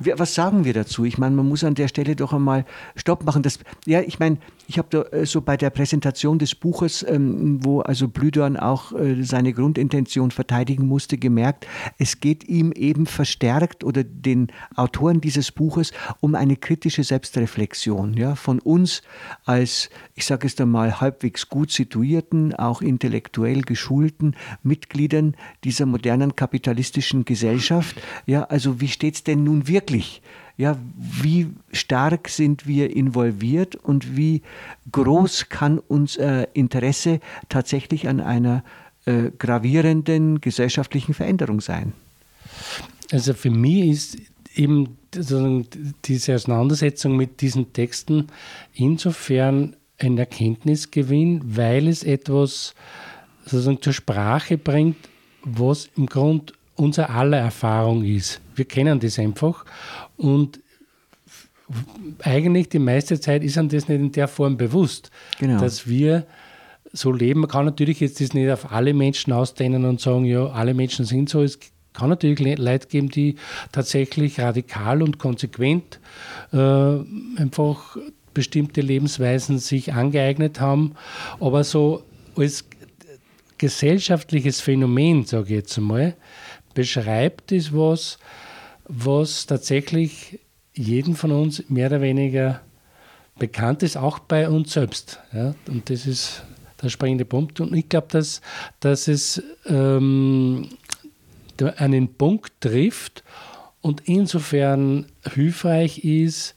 Wir- 0.00 0.18
Was 0.18 0.34
sagen 0.34 0.64
wir 0.64 0.72
dazu? 0.74 1.04
Ich 1.04 1.18
meine, 1.18 1.36
man 1.36 1.48
muss 1.48 1.62
an 1.64 1.74
der 1.76 1.88
Stelle 1.88 2.16
doch 2.16 2.32
einmal 2.32 2.64
Stopp 2.96 3.24
machen. 3.24 3.42
Das, 3.42 3.58
ja, 3.86 4.00
ich 4.00 4.18
meine, 4.18 4.38
ich 4.66 4.78
habe 4.78 4.88
da 4.90 5.02
äh, 5.16 5.26
so 5.26 5.40
bei 5.40 5.56
der 5.56 5.70
Präsentation 5.70 6.38
des 6.38 6.54
Buches, 6.54 7.04
ähm, 7.08 7.64
wo 7.64 7.80
also 7.80 8.08
Blüdorn 8.08 8.56
auch 8.56 8.92
äh, 8.92 9.22
seine 9.22 9.52
Grundintention 9.52 10.30
verteidigen 10.30 10.86
musste, 10.86 11.18
gemerkt, 11.18 11.66
es 11.98 12.20
geht 12.20 12.44
ihm 12.48 12.72
eben 12.72 13.06
verstärkt 13.06 13.84
oder 13.84 14.04
den 14.04 14.48
Autoren 14.74 15.20
dieses 15.20 15.52
Buches 15.52 15.92
um 16.20 16.34
eine 16.34 16.56
kritische 16.56 17.04
Selbstreflexion 17.04 18.14
ja, 18.14 18.34
von 18.34 18.58
uns 18.58 19.02
als, 19.44 19.90
ich 20.14 20.24
sage 20.24 20.46
es 20.46 20.60
einmal, 20.60 21.00
halbwegs 21.00 21.48
gut 21.48 21.70
situierten, 21.70 22.54
auch 22.54 22.82
intellektuell 22.82 23.62
geschulten 23.62 24.36
Mitgliedern 24.62 25.36
dieser 25.64 25.86
modernen 25.86 26.36
kapitalistischen 26.36 27.24
Gesellschaft. 27.24 28.00
Ja, 28.26 28.44
also 28.44 28.80
wie 28.80 28.88
steht 28.88 29.14
es 29.14 29.24
denn 29.24 29.44
nun 29.44 29.68
wirklich? 29.68 30.22
Ja, 30.56 30.78
wie 30.96 31.48
stark 31.72 32.28
sind 32.28 32.66
wir 32.66 32.94
involviert 32.94 33.74
und 33.74 34.16
wie 34.16 34.42
groß 34.92 35.48
kann 35.48 35.80
unser 35.80 36.54
Interesse 36.54 37.20
tatsächlich 37.48 38.06
an 38.06 38.20
einer 38.20 38.62
äh, 39.04 39.30
gravierenden 39.36 40.40
gesellschaftlichen 40.40 41.12
Veränderung 41.12 41.60
sein? 41.60 41.92
Also 43.10 43.34
für 43.34 43.50
mich 43.50 43.90
ist 43.90 44.18
eben 44.54 44.96
diese 46.04 46.34
Auseinandersetzung 46.34 47.16
mit 47.16 47.40
diesen 47.40 47.72
Texten 47.72 48.28
insofern 48.74 49.76
ein 49.98 50.18
Erkenntnisgewinn, 50.18 51.40
weil 51.44 51.88
es 51.88 52.02
etwas 52.02 52.74
sozusagen 53.44 53.82
zur 53.82 53.92
Sprache 53.92 54.58
bringt, 54.58 54.96
was 55.42 55.90
im 55.96 56.06
Grund 56.06 56.54
unser 56.76 57.10
aller 57.10 57.38
Erfahrung 57.38 58.04
ist. 58.04 58.40
Wir 58.54 58.64
kennen 58.64 58.98
das 59.00 59.18
einfach 59.18 59.64
und 60.16 60.60
eigentlich 62.22 62.68
die 62.68 62.78
meiste 62.78 63.18
Zeit 63.18 63.42
ist 63.42 63.56
einem 63.58 63.68
das 63.68 63.88
nicht 63.88 63.98
in 64.00 64.12
der 64.12 64.28
Form 64.28 64.56
bewusst, 64.56 65.10
Genau. 65.38 65.60
dass 65.60 65.88
wir 65.88 66.26
so 66.92 67.10
leben. 67.10 67.40
Man 67.40 67.50
kann 67.50 67.64
natürlich 67.64 68.00
jetzt 68.00 68.20
das 68.20 68.34
nicht 68.34 68.50
auf 68.50 68.70
alle 68.70 68.92
Menschen 68.94 69.32
ausdehnen 69.32 69.84
und 69.84 70.00
sagen, 70.00 70.24
ja, 70.26 70.46
alle 70.48 70.74
Menschen 70.74 71.04
sind 71.06 71.28
so. 71.28 71.42
Es 71.42 71.58
kann 71.92 72.10
natürlich 72.10 72.38
Le- 72.38 72.54
Leute 72.56 72.86
geben, 72.88 73.08
die 73.08 73.36
tatsächlich 73.72 74.38
radikal 74.40 75.02
und 75.02 75.18
konsequent 75.18 76.00
äh, 76.52 76.56
einfach 76.56 77.96
bestimmte 78.34 78.80
Lebensweisen 78.80 79.58
sich 79.58 79.92
angeeignet 79.92 80.60
haben. 80.60 80.92
Aber 81.40 81.64
so 81.64 82.02
als 82.36 82.64
gesellschaftliches 83.58 84.60
Phänomen, 84.60 85.24
sage 85.24 85.44
ich 85.46 85.50
jetzt 85.50 85.78
einmal, 85.78 86.14
beschreibt 86.74 87.52
es 87.52 87.72
was, 87.72 88.18
was 88.86 89.46
tatsächlich 89.46 90.40
jeden 90.74 91.14
von 91.14 91.32
uns 91.32 91.68
mehr 91.68 91.86
oder 91.86 92.00
weniger 92.00 92.60
bekannt 93.38 93.82
ist, 93.82 93.96
auch 93.96 94.18
bei 94.18 94.48
uns 94.48 94.72
selbst. 94.72 95.20
Ja? 95.32 95.54
Und 95.68 95.88
das 95.90 96.06
ist 96.06 96.42
der 96.82 96.88
springende 96.88 97.24
Punkt. 97.24 97.60
Und 97.60 97.74
ich 97.74 97.88
glaube, 97.88 98.08
dass, 98.10 98.40
dass 98.80 99.08
es 99.08 99.42
ähm, 99.66 100.68
einen 101.76 102.14
Punkt 102.14 102.52
trifft 102.60 103.24
und 103.80 104.02
insofern 104.06 105.06
hilfreich 105.32 106.04
ist 106.04 106.54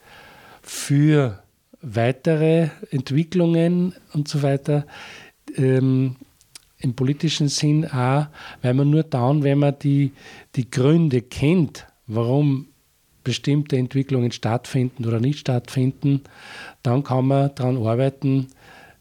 für 0.61 1.43
weitere 1.81 2.69
Entwicklungen 2.89 3.93
und 4.13 4.27
so 4.27 4.41
weiter. 4.41 4.85
Ähm, 5.55 6.15
im 6.79 6.93
politischen 6.93 7.47
Sinn 7.47 7.85
auch, 7.85 8.27
weil 8.61 8.73
man 8.73 8.89
nur 8.89 9.03
dann, 9.03 9.43
wenn 9.43 9.59
man 9.59 9.77
die, 9.79 10.11
die 10.55 10.69
Gründe 10.69 11.21
kennt, 11.21 11.87
warum 12.05 12.67
bestimmte 13.23 13.77
Entwicklungen 13.77 14.31
stattfinden 14.31 15.05
oder 15.05 15.19
nicht 15.19 15.39
stattfinden, 15.39 16.21
dann 16.83 17.03
kann 17.03 17.27
man 17.27 17.53
daran 17.55 17.77
arbeiten, 17.85 18.47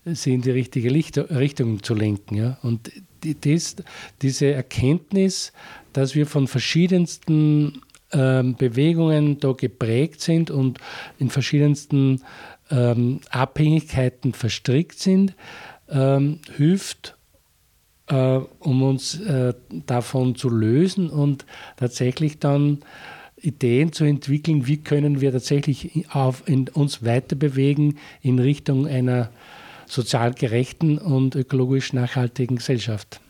sie 0.04 0.34
in 0.34 0.42
die 0.42 0.50
richtige 0.50 0.88
Licht- 0.88 1.18
Richtung 1.18 1.82
zu 1.82 1.94
lenken. 1.94 2.36
Ja? 2.36 2.58
Und 2.62 2.90
die, 3.22 3.38
das, 3.38 3.76
diese 4.22 4.46
Erkenntnis, 4.46 5.52
dass 5.92 6.14
wir 6.14 6.26
von 6.26 6.48
verschiedensten 6.48 7.82
ähm, 8.12 8.56
Bewegungen 8.56 9.38
da 9.40 9.52
geprägt 9.52 10.20
sind 10.20 10.50
und 10.50 10.78
in 11.18 11.30
verschiedensten 11.30 12.22
ähm, 12.70 13.20
Abhängigkeiten 13.30 14.32
verstrickt 14.32 14.98
sind, 14.98 15.34
ähm, 15.88 16.40
hilft 16.56 17.15
äh, 18.08 18.38
um 18.60 18.82
uns 18.82 19.20
äh, 19.20 19.54
davon 19.86 20.34
zu 20.34 20.48
lösen 20.48 21.10
und 21.10 21.44
tatsächlich 21.76 22.38
dann 22.38 22.78
Ideen 23.36 23.92
zu 23.92 24.04
entwickeln, 24.04 24.66
wie 24.66 24.78
können 24.78 25.20
wir 25.20 25.32
tatsächlich 25.32 26.06
auf, 26.10 26.42
in, 26.46 26.68
uns 26.68 27.04
weiter 27.04 27.36
bewegen 27.36 27.98
in 28.22 28.38
Richtung 28.38 28.86
einer 28.86 29.30
sozial 29.86 30.34
gerechten 30.34 30.98
und 30.98 31.34
ökologisch 31.34 31.92
nachhaltigen 31.92 32.56
Gesellschaft. 32.56 33.20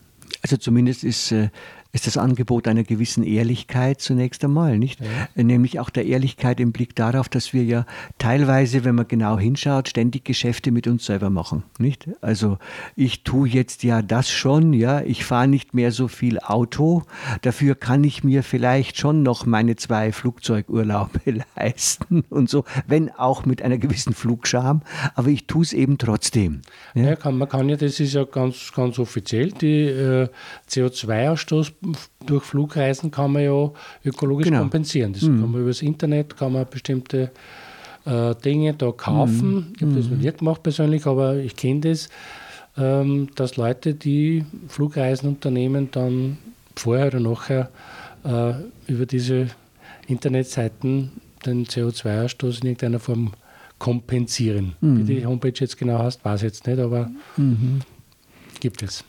Also 0.43 0.57
zumindest 0.57 1.05
ist, 1.05 1.33
äh, 1.33 1.51
ist 1.97 2.07
das 2.07 2.19
Angebot 2.19 2.69
einer 2.69 2.85
gewissen 2.85 3.25
Ehrlichkeit 3.25 4.03
zunächst 4.03 4.45
einmal, 4.45 4.79
nicht? 4.79 5.01
Äh, 5.35 5.43
Nämlich 5.43 5.81
auch 5.81 5.89
der 5.89 6.05
Ehrlichkeit 6.05 6.61
im 6.61 6.71
Blick 6.71 6.95
darauf, 6.95 7.31
dass 7.31 7.55
wir 7.55 7.65
ja 7.65 7.87
teilweise, 8.19 8.85
wenn 8.85 8.95
man 8.95 9.09
genau 9.09 9.39
hinschaut, 9.39 9.89
ständig 9.89 10.25
Geschäfte 10.25 10.73
mit 10.73 10.87
uns 10.87 11.07
selber 11.07 11.31
machen, 11.31 11.63
nicht? 11.79 12.09
Also 12.21 12.59
ich 12.97 13.25
tue 13.25 13.49
jetzt 13.49 13.83
ja 13.83 14.03
das 14.03 14.31
schon, 14.31 14.75
ja, 14.75 15.01
ich 15.01 15.25
fahre 15.25 15.49
nicht 15.49 15.73
mehr 15.73 15.91
so 15.91 16.07
viel 16.07 16.39
Auto, 16.39 17.03
dafür 17.41 17.75
kann 17.75 18.05
ich 18.05 18.23
mir 18.23 18.43
vielleicht 18.43 18.99
schon 18.99 19.23
noch 19.23 19.47
meine 19.47 19.77
zwei 19.77 20.13
Flugzeugurlaube 20.13 21.21
leisten 21.57 22.25
und 22.29 22.51
so, 22.51 22.65
wenn 22.87 23.11
auch 23.11 23.47
mit 23.47 23.63
einer 23.63 23.79
gewissen 23.79 24.13
Flugscham, 24.13 24.83
aber 25.15 25.29
ich 25.29 25.47
tue 25.47 25.63
es 25.63 25.73
eben 25.73 25.97
trotzdem. 25.97 26.61
Ja. 26.95 27.05
ja 27.05 27.17
kann, 27.17 27.39
man 27.39 27.49
kann 27.49 27.71
ja, 27.71 27.77
das 27.77 28.01
ist 28.01 28.13
ja 28.13 28.25
ganz, 28.25 28.71
ganz 28.75 28.99
offiziell, 28.99 29.53
die 29.53 29.85
äh, 29.85 30.29
CO2-Ausstoß 30.69 31.73
durch 32.27 32.45
Flugreisen 32.45 33.11
kann 33.11 33.33
man 33.33 33.43
ja 33.45 33.71
ökologisch 34.05 34.47
Genau. 34.47 34.61
kompensieren. 34.61 35.13
Das 35.13 35.23
kann 35.23 35.51
man 35.51 35.61
übers 35.63 35.83
Internet, 35.83 36.37
kann 36.37 36.53
man 36.53 36.67
bestimmte 36.71 37.31
äh, 38.05 38.35
Dinge 38.37 38.75
da 38.75 38.91
kaufen. 38.93 39.73
Ich 39.77 39.83
habe 39.83 39.95
das 39.95 40.07
noch 40.09 40.17
nicht 40.17 40.39
gemacht 40.39 40.63
persönlich, 40.63 41.07
aber 41.07 41.37
ich 41.37 41.55
kenne 41.57 41.81
das, 41.81 42.09
ähm, 42.77 43.29
dass 43.35 43.57
Leute, 43.57 43.95
die 43.95 44.45
Flugreisen 44.69 45.29
unternehmen, 45.29 45.89
dann 45.91 46.39
vorher 46.77 47.07
oder 47.09 47.21
nachher 47.21 47.71
äh, 48.25 48.53
über 48.87 49.07
diese 49.07 49.49
Internetseiten 50.07 51.11
den 51.45 51.67
CO2-Ausstoß 51.67 52.61
in 52.61 52.67
irgendeiner 52.69 52.99
Form 53.01 53.33
kompensieren. 53.79 54.75
Wie 54.81 55.03
die 55.05 55.27
Homepage 55.27 55.53
jetzt 55.55 55.77
genau 55.79 55.99
heißt, 55.99 56.25
weiß 56.25 56.41
ich 56.41 56.47
jetzt 56.47 56.67
nicht, 56.67 56.79
aber 56.79 57.11
gibt 58.61 58.83
es. 58.83 59.05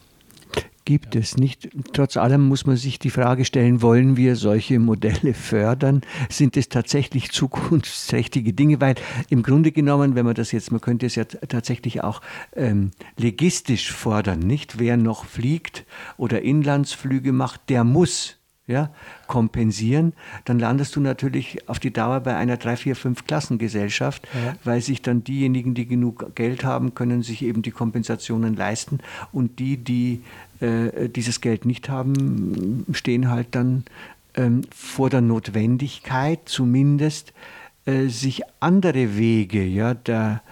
Gibt 0.88 1.16
es 1.16 1.36
nicht. 1.36 1.68
Trotz 1.92 2.16
allem 2.16 2.48
muss 2.48 2.64
man 2.64 2.78
sich 2.78 2.98
die 2.98 3.10
Frage 3.10 3.44
stellen, 3.44 3.82
wollen 3.82 4.16
wir 4.16 4.36
solche 4.36 4.78
Modelle 4.78 5.34
fördern? 5.34 6.00
Sind 6.30 6.56
es 6.56 6.70
tatsächlich 6.70 7.30
zukunftsträchtige 7.30 8.54
Dinge? 8.54 8.80
Weil 8.80 8.94
im 9.28 9.42
Grunde 9.42 9.70
genommen, 9.70 10.14
wenn 10.14 10.24
man 10.24 10.34
das 10.34 10.50
jetzt, 10.50 10.72
man 10.72 10.80
könnte 10.80 11.04
es 11.04 11.14
ja 11.14 11.26
tatsächlich 11.26 12.02
auch 12.02 12.22
ähm, 12.56 12.92
legistisch 13.18 13.92
fordern, 13.92 14.38
nicht? 14.38 14.78
Wer 14.78 14.96
noch 14.96 15.26
fliegt 15.26 15.84
oder 16.16 16.40
Inlandsflüge 16.40 17.32
macht, 17.32 17.68
der 17.68 17.84
muss 17.84 18.37
ja, 18.68 18.90
kompensieren, 19.26 20.12
dann 20.44 20.58
landest 20.58 20.94
du 20.94 21.00
natürlich 21.00 21.68
auf 21.68 21.78
die 21.78 21.92
Dauer 21.92 22.20
bei 22.20 22.36
einer 22.36 22.58
3, 22.58 22.76
4, 22.76 22.96
5 22.96 23.26
Klassengesellschaft, 23.26 24.28
weil 24.62 24.82
sich 24.82 25.02
dann 25.02 25.24
diejenigen, 25.24 25.74
die 25.74 25.86
genug 25.86 26.36
Geld 26.36 26.64
haben, 26.64 26.94
können 26.94 27.22
sich 27.22 27.42
eben 27.42 27.62
die 27.62 27.70
Kompensationen 27.70 28.54
leisten 28.54 29.00
und 29.32 29.58
die, 29.58 29.78
die 29.78 30.22
äh, 30.60 31.08
dieses 31.08 31.40
Geld 31.40 31.64
nicht 31.64 31.88
haben, 31.88 32.84
stehen 32.92 33.30
halt 33.30 33.48
dann 33.52 33.84
ähm, 34.34 34.62
vor 34.74 35.08
der 35.08 35.22
Notwendigkeit, 35.22 36.40
zumindest 36.44 37.32
äh, 37.86 38.08
sich 38.08 38.42
andere 38.60 39.16
Wege, 39.16 39.64
ja, 39.64 39.94
der, 39.94 40.42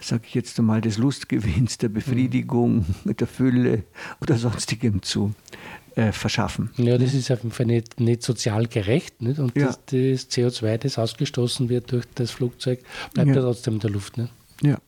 sag 0.00 0.24
ich 0.26 0.34
jetzt 0.34 0.58
einmal, 0.58 0.80
des 0.80 0.96
Lustgewinns, 0.96 1.76
der 1.76 1.90
Befriedigung, 1.90 2.86
der 3.04 3.26
Fülle 3.26 3.82
oder 4.22 4.36
sonstigem 4.36 5.02
zu 5.02 5.34
äh, 5.96 6.12
verschaffen. 6.12 6.70
Ja, 6.76 6.98
das 6.98 7.14
ist 7.14 7.30
einfach 7.30 7.64
nicht, 7.64 7.98
nicht 8.00 8.22
sozial 8.22 8.66
gerecht. 8.66 9.22
Nicht? 9.22 9.38
Und 9.38 9.56
Ja. 9.56 9.66
das, 9.66 9.80
das 9.86 10.30
CO2, 10.30 10.78
das 10.78 10.98
ausgestoßen 10.98 11.68
wird 11.68 11.90
durch 11.90 12.04
das 12.14 12.30
Flugzeug, 12.30 12.80
bleibt 13.14 13.34
ja, 13.34 13.40
trotzdem 13.42 13.74
in 13.74 13.80
der 13.80 13.90
Luft. 13.90 14.18
Nicht? 14.18 14.30
Ja. 14.62 14.78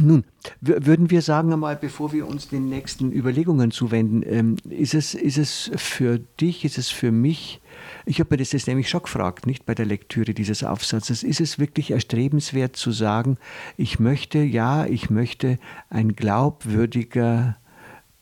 Nun, 0.00 0.24
würden 0.60 1.10
wir 1.10 1.22
sagen 1.22 1.52
einmal, 1.52 1.74
bevor 1.76 2.12
wir 2.12 2.28
uns 2.28 2.48
den 2.48 2.68
nächsten 2.68 3.10
Überlegungen 3.10 3.70
zuwenden, 3.72 4.22
ähm, 4.24 4.56
ist, 4.68 4.94
es, 4.94 5.14
ist 5.14 5.38
es 5.38 5.70
für 5.76 6.20
dich, 6.40 6.64
ist 6.64 6.78
es 6.78 6.88
für 6.88 7.10
mich, 7.10 7.60
ich 8.06 8.20
habe 8.20 8.28
mir 8.30 8.36
das 8.36 8.52
jetzt 8.52 8.68
nämlich 8.68 8.88
schon 8.88 9.02
gefragt, 9.02 9.46
nicht 9.46 9.66
bei 9.66 9.74
der 9.74 9.86
Lektüre 9.86 10.34
dieses 10.34 10.62
Aufsatzes, 10.62 11.24
ist 11.24 11.40
es 11.40 11.58
wirklich 11.58 11.90
erstrebenswert 11.90 12.76
zu 12.76 12.92
sagen, 12.92 13.38
ich 13.76 13.98
möchte, 13.98 14.38
ja, 14.38 14.86
ich 14.86 15.10
möchte 15.10 15.58
ein 15.90 16.14
glaubwürdiger 16.14 17.56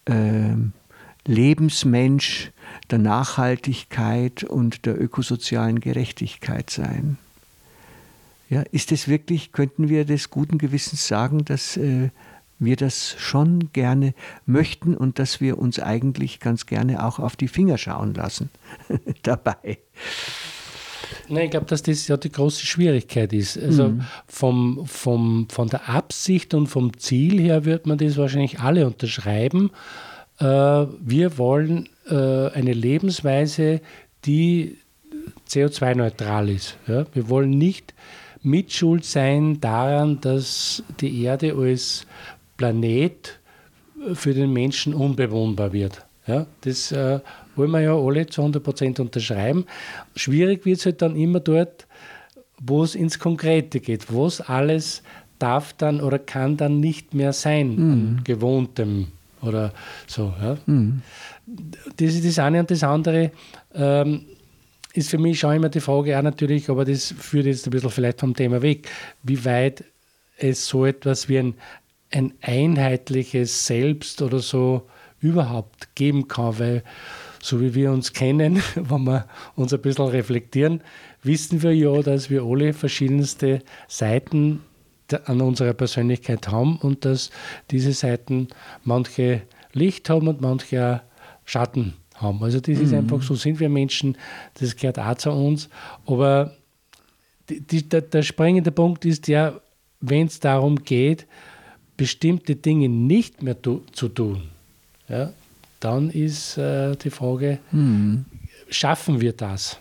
äh, 0.06 0.54
Lebensmensch 1.26 2.52
der 2.90 2.98
Nachhaltigkeit 2.98 4.44
und 4.44 4.86
der 4.86 5.00
ökosozialen 5.00 5.80
Gerechtigkeit 5.80 6.70
sein? 6.70 7.18
Ja, 8.48 8.62
ist 8.70 8.92
es 8.92 9.08
wirklich, 9.08 9.52
könnten 9.52 9.88
wir 9.88 10.04
des 10.04 10.30
guten 10.30 10.58
Gewissens 10.58 11.08
sagen, 11.08 11.44
dass 11.44 11.76
äh, 11.76 12.10
wir 12.58 12.76
das 12.76 13.16
schon 13.18 13.72
gerne 13.72 14.14
möchten 14.46 14.96
und 14.96 15.18
dass 15.18 15.40
wir 15.40 15.58
uns 15.58 15.80
eigentlich 15.80 16.40
ganz 16.40 16.66
gerne 16.66 17.04
auch 17.04 17.18
auf 17.18 17.36
die 17.36 17.48
Finger 17.48 17.76
schauen 17.76 18.14
lassen 18.14 18.50
dabei? 19.22 19.78
Nein, 21.28 21.46
ich 21.46 21.50
glaube, 21.50 21.66
dass 21.66 21.82
das 21.82 22.06
ja 22.08 22.16
die 22.16 22.30
große 22.30 22.64
Schwierigkeit 22.64 23.32
ist. 23.32 23.58
Also 23.58 23.88
mhm. 23.88 24.04
vom, 24.26 24.86
vom, 24.86 25.48
von 25.50 25.68
der 25.68 25.88
Absicht 25.88 26.54
und 26.54 26.68
vom 26.68 26.96
Ziel 26.98 27.40
her 27.40 27.64
wird 27.64 27.86
man 27.86 27.98
das 27.98 28.16
wahrscheinlich 28.16 28.60
alle 28.60 28.86
unterschreiben. 28.86 29.70
Äh, 30.38 30.44
wir 30.44 31.38
wollen 31.38 31.88
äh, 32.08 32.48
eine 32.50 32.72
Lebensweise, 32.72 33.80
die 34.24 34.78
CO2-neutral 35.48 36.48
ist. 36.48 36.76
Ja? 36.86 37.06
Wir 37.12 37.28
wollen 37.28 37.50
nicht 37.50 37.94
Mitschuld 38.42 39.04
sein 39.04 39.60
daran, 39.60 40.20
dass 40.20 40.82
die 41.00 41.22
Erde 41.22 41.54
als 41.54 42.06
Planet 42.56 43.40
für 44.14 44.34
den 44.34 44.52
Menschen 44.52 44.94
unbewohnbar 44.94 45.72
wird. 45.72 46.04
Ja, 46.26 46.46
das 46.62 46.90
äh, 46.92 47.20
wollen 47.54 47.70
wir 47.70 47.80
ja 47.80 47.94
alle 47.94 48.26
zu 48.26 48.42
100 48.42 48.62
Prozent 48.62 49.00
unterschreiben. 49.00 49.64
Schwierig 50.16 50.64
wird 50.66 50.78
es 50.78 50.84
halt 50.84 51.02
dann 51.02 51.16
immer 51.16 51.40
dort, 51.40 51.86
wo 52.60 52.82
es 52.82 52.94
ins 52.94 53.18
Konkrete 53.18 53.80
geht. 53.80 54.12
Was 54.12 54.40
alles 54.40 55.02
darf 55.38 55.72
dann 55.74 56.00
oder 56.00 56.18
kann 56.18 56.56
dann 56.56 56.80
nicht 56.80 57.14
mehr 57.14 57.32
sein 57.32 57.76
mhm. 57.76 58.24
Gewohntem 58.24 59.08
oder 59.46 59.72
so. 60.06 60.32
Ja. 60.40 60.56
Mhm. 60.66 61.02
Das 61.96 62.14
ist 62.14 62.24
das 62.24 62.38
eine 62.38 62.60
und 62.60 62.70
das 62.70 62.82
andere. 62.82 63.30
Ähm, 63.74 64.26
ist 64.92 65.10
für 65.10 65.18
mich 65.18 65.38
schon 65.38 65.54
immer 65.54 65.68
die 65.68 65.80
Frage 65.80 66.18
auch 66.18 66.22
natürlich, 66.22 66.70
aber 66.70 66.84
das 66.84 67.14
führt 67.18 67.46
jetzt 67.46 67.66
ein 67.66 67.70
bisschen 67.70 67.90
vielleicht 67.90 68.20
vom 68.20 68.34
Thema 68.34 68.62
weg, 68.62 68.88
wie 69.22 69.44
weit 69.44 69.84
es 70.38 70.66
so 70.66 70.86
etwas 70.86 71.28
wie 71.28 71.38
ein, 71.38 71.54
ein 72.10 72.32
einheitliches 72.40 73.66
Selbst 73.66 74.22
oder 74.22 74.38
so 74.38 74.88
überhaupt 75.20 75.94
geben 75.94 76.28
kann, 76.28 76.58
weil 76.58 76.82
so 77.42 77.60
wie 77.60 77.74
wir 77.74 77.92
uns 77.92 78.12
kennen, 78.12 78.62
wenn 78.74 79.04
wir 79.04 79.26
uns 79.54 79.72
ein 79.72 79.80
bisschen 79.80 80.06
reflektieren, 80.06 80.80
wissen 81.22 81.62
wir 81.62 81.74
ja, 81.74 82.02
dass 82.02 82.30
wir 82.30 82.42
alle 82.42 82.72
verschiedenste 82.72 83.62
Seiten 83.88 84.60
an 85.12 85.40
unserer 85.40 85.72
Persönlichkeit 85.72 86.48
haben 86.48 86.76
und 86.76 87.04
dass 87.04 87.30
diese 87.70 87.92
Seiten 87.92 88.48
manche 88.84 89.42
Licht 89.72 90.10
haben 90.10 90.28
und 90.28 90.40
manche 90.40 91.02
Schatten 91.44 91.84
haben 91.84 92.06
haben. 92.20 92.42
Also 92.42 92.60
das 92.60 92.78
mhm. 92.78 92.84
ist 92.84 92.92
einfach, 92.92 93.22
so 93.22 93.34
sind 93.34 93.60
wir 93.60 93.68
Menschen, 93.68 94.16
das 94.54 94.76
gehört 94.76 94.98
auch 94.98 95.14
zu 95.16 95.30
uns. 95.30 95.68
Aber 96.06 96.54
die, 97.48 97.60
die, 97.60 97.88
der, 97.88 98.02
der 98.02 98.22
springende 98.22 98.70
Punkt 98.70 99.04
ist 99.04 99.28
ja, 99.28 99.60
wenn 100.00 100.26
es 100.26 100.40
darum 100.40 100.76
geht, 100.76 101.26
bestimmte 101.96 102.56
Dinge 102.56 102.88
nicht 102.88 103.42
mehr 103.42 103.60
tu, 103.60 103.82
zu 103.92 104.08
tun, 104.08 104.42
ja, 105.08 105.32
dann 105.80 106.10
ist 106.10 106.58
äh, 106.58 106.96
die 106.96 107.10
Frage, 107.10 107.58
mhm. 107.70 108.24
schaffen 108.68 109.20
wir 109.20 109.32
das? 109.32 109.78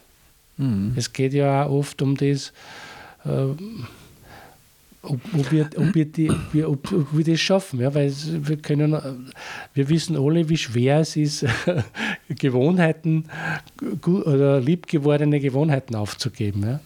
Mhm. 0.57 0.93
Es 0.95 1.11
geht 1.11 1.33
ja 1.33 1.65
auch 1.65 1.71
oft 1.71 2.01
um 2.01 2.15
das, 2.15 2.53
äh, 3.25 3.47
ob, 5.05 5.19
ob, 5.33 5.51
wir, 5.51 5.69
ob, 5.77 5.95
wir 5.95 6.05
die, 6.05 6.29
ob, 6.63 6.91
ob, 6.91 7.07
wir 7.17 7.23
das 7.23 7.39
schaffen. 7.39 7.79
Ja, 7.79 7.93
weil 7.93 8.13
wir, 8.13 8.57
können, 8.57 8.95
wir 9.73 9.89
wissen 9.89 10.17
alle, 10.17 10.49
wie 10.49 10.57
schwer 10.57 10.99
es 10.99 11.15
ist, 11.15 11.45
Gewohnheiten 12.29 13.25
oder 14.05 14.59
liebgewordene 14.59 15.39
Gewohnheiten 15.39 15.95
aufzugeben. 15.95 16.63
Ja. 16.63 16.79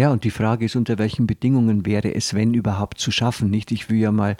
Ja, 0.00 0.10
und 0.10 0.24
die 0.24 0.30
Frage 0.30 0.64
ist, 0.64 0.76
unter 0.76 0.96
welchen 0.96 1.26
Bedingungen 1.26 1.84
wäre 1.84 2.14
es, 2.14 2.32
wenn 2.32 2.54
überhaupt, 2.54 2.96
zu 2.96 3.10
schaffen? 3.10 3.50
Nicht? 3.50 3.70
Ich 3.70 3.90
will 3.90 3.98
ja 3.98 4.10
mal, 4.10 4.38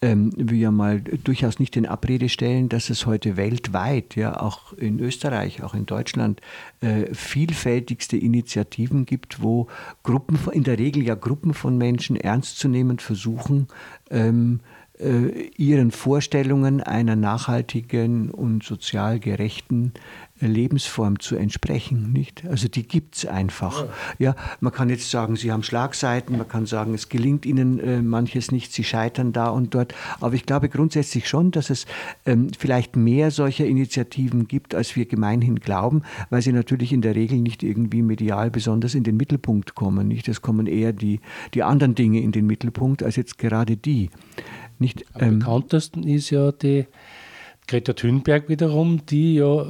ähm, 0.00 0.32
will 0.38 0.56
ja 0.56 0.70
mal 0.70 1.02
durchaus 1.02 1.58
nicht 1.58 1.76
in 1.76 1.84
Abrede 1.84 2.30
stellen, 2.30 2.70
dass 2.70 2.88
es 2.88 3.04
heute 3.04 3.36
weltweit, 3.36 4.16
ja 4.16 4.40
auch 4.40 4.72
in 4.72 5.00
Österreich, 5.00 5.62
auch 5.62 5.74
in 5.74 5.84
Deutschland, 5.84 6.40
äh, 6.80 7.12
vielfältigste 7.12 8.16
Initiativen 8.16 9.04
gibt, 9.04 9.42
wo 9.42 9.66
Gruppen, 10.02 10.38
in 10.50 10.64
der 10.64 10.78
Regel 10.78 11.02
ja 11.02 11.14
Gruppen 11.14 11.52
von 11.52 11.76
Menschen 11.76 12.16
ernstzunehmend 12.16 13.02
versuchen, 13.02 13.68
ähm, 14.10 14.60
äh, 14.60 14.81
ihren 15.56 15.90
Vorstellungen 15.90 16.80
einer 16.80 17.16
nachhaltigen 17.16 18.30
und 18.30 18.62
sozial 18.62 19.18
gerechten 19.18 19.94
Lebensform 20.48 21.20
zu 21.20 21.36
entsprechen. 21.36 22.12
Nicht? 22.12 22.44
Also 22.46 22.68
die 22.68 22.86
gibt 22.86 23.16
es 23.16 23.26
einfach. 23.26 23.84
Ja. 24.18 24.30
ja. 24.30 24.36
man 24.60 24.72
kann 24.72 24.90
jetzt 24.90 25.10
sagen, 25.10 25.36
sie 25.36 25.52
haben 25.52 25.62
Schlagseiten, 25.62 26.36
man 26.36 26.48
kann 26.48 26.66
sagen, 26.66 26.94
es 26.94 27.08
gelingt 27.08 27.46
ihnen 27.46 27.78
äh, 27.78 28.02
manches 28.02 28.50
nicht, 28.50 28.72
sie 28.72 28.84
scheitern 28.84 29.32
da 29.32 29.48
und 29.48 29.74
dort. 29.74 29.94
Aber 30.20 30.34
ich 30.34 30.46
glaube 30.46 30.68
grundsätzlich 30.68 31.28
schon, 31.28 31.50
dass 31.50 31.70
es 31.70 31.86
ähm, 32.26 32.50
vielleicht 32.58 32.96
mehr 32.96 33.30
solcher 33.30 33.66
Initiativen 33.66 34.48
gibt, 34.48 34.74
als 34.74 34.96
wir 34.96 35.06
gemeinhin 35.06 35.60
glauben, 35.60 36.02
weil 36.30 36.42
sie 36.42 36.52
natürlich 36.52 36.92
in 36.92 37.02
der 37.02 37.14
Regel 37.14 37.38
nicht 37.38 37.62
irgendwie 37.62 38.02
medial 38.02 38.50
besonders 38.50 38.94
in 38.94 39.04
den 39.04 39.16
Mittelpunkt 39.16 39.74
kommen. 39.74 40.08
Nicht? 40.08 40.28
Es 40.28 40.42
kommen 40.42 40.66
eher 40.66 40.92
die, 40.92 41.20
die 41.54 41.62
anderen 41.62 41.94
Dinge 41.94 42.20
in 42.20 42.32
den 42.32 42.46
Mittelpunkt 42.46 43.02
als 43.02 43.16
jetzt 43.16 43.38
gerade 43.38 43.76
die. 43.76 44.10
Nicht, 44.82 45.04
Am 45.14 45.22
ähm, 45.22 45.38
bekanntesten 45.38 46.02
ist 46.02 46.30
ja 46.30 46.50
die 46.50 46.86
Greta 47.68 47.92
Thunberg 47.92 48.48
wiederum, 48.48 49.06
die 49.06 49.36
ja 49.36 49.64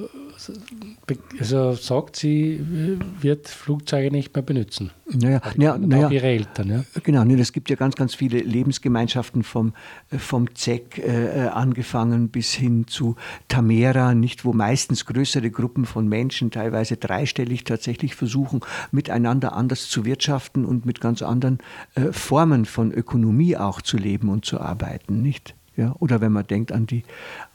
also 1.38 1.72
sagt, 1.72 2.16
sie 2.16 2.54
äh, 2.54 2.98
wird 3.20 3.48
Flugzeuge 3.48 4.10
nicht 4.10 4.34
mehr 4.34 4.42
benutzen. 4.42 4.90
Naja, 5.10 5.40
naja, 5.56 5.78
naja, 5.78 6.10
ihre 6.10 6.26
Eltern. 6.26 6.68
Ja. 6.68 6.84
Genau, 7.02 7.24
es 7.24 7.52
gibt 7.52 7.70
ja 7.70 7.76
ganz, 7.76 7.96
ganz 7.96 8.14
viele 8.14 8.38
Lebensgemeinschaften 8.38 9.42
vom, 9.42 9.74
äh, 10.10 10.18
vom 10.18 10.54
ZEC 10.54 10.98
äh, 10.98 11.48
angefangen 11.52 12.28
bis 12.28 12.52
hin 12.52 12.86
zu 12.86 13.16
Tamera, 13.48 14.14
nicht, 14.14 14.44
wo 14.44 14.52
meistens 14.52 15.06
größere 15.06 15.50
Gruppen 15.50 15.84
von 15.84 16.08
Menschen, 16.08 16.50
teilweise 16.50 16.96
dreistellig, 16.96 17.64
tatsächlich 17.64 18.14
versuchen, 18.14 18.60
miteinander 18.90 19.54
anders 19.54 19.88
zu 19.88 20.04
wirtschaften 20.04 20.64
und 20.64 20.86
mit 20.86 21.00
ganz 21.00 21.22
anderen 21.22 21.58
äh, 21.94 22.12
Formen 22.12 22.64
von 22.64 22.92
Ökonomie 22.92 23.56
auch 23.56 23.82
zu 23.82 23.96
leben 23.96 24.28
und 24.28 24.44
zu 24.44 24.60
arbeiten, 24.60 25.22
nicht? 25.22 25.54
Ja, 25.74 25.96
oder 26.00 26.20
wenn 26.20 26.32
man 26.32 26.46
denkt 26.46 26.70
an 26.70 26.86
die, 26.86 27.02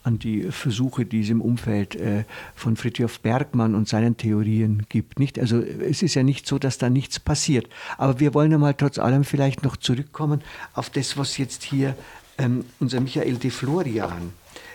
an 0.02 0.18
die 0.18 0.50
Versuche, 0.50 1.06
die 1.06 1.20
es 1.20 1.30
im 1.30 1.40
Umfeld 1.40 1.94
äh, 1.94 2.24
von 2.56 2.76
Fritjof 2.76 3.20
Bergmann 3.20 3.76
und 3.76 3.86
seinen 3.88 4.16
Theorien 4.16 4.86
gibt. 4.88 5.20
Nicht? 5.20 5.38
Also 5.38 5.60
es 5.60 6.02
ist 6.02 6.14
ja 6.14 6.24
nicht 6.24 6.44
so, 6.44 6.58
dass 6.58 6.78
da 6.78 6.90
nichts 6.90 7.20
passiert. 7.20 7.68
Aber 7.96 8.18
wir 8.18 8.34
wollen 8.34 8.52
einmal 8.52 8.74
trotz 8.74 8.98
allem 8.98 9.22
vielleicht 9.22 9.62
noch 9.62 9.76
zurückkommen 9.76 10.42
auf 10.74 10.90
das, 10.90 11.16
was 11.16 11.38
jetzt 11.38 11.62
hier 11.62 11.96
ähm, 12.38 12.64
unser 12.80 13.00
Michael 13.00 13.36
de 13.36 13.50
Florian 13.50 14.32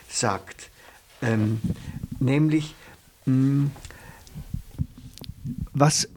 sagt. 0.08 0.70
Ähm, 1.22 1.60
nämlich, 2.20 2.76
mh, 3.26 3.34
hm, 3.34 3.72
was 5.74 6.08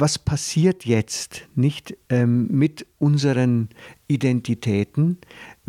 was 0.00 0.18
passiert 0.18 0.86
jetzt 0.86 1.42
nicht 1.54 1.94
ähm, 2.08 2.48
mit 2.50 2.86
unseren 2.98 3.68
Identitäten, 4.08 5.18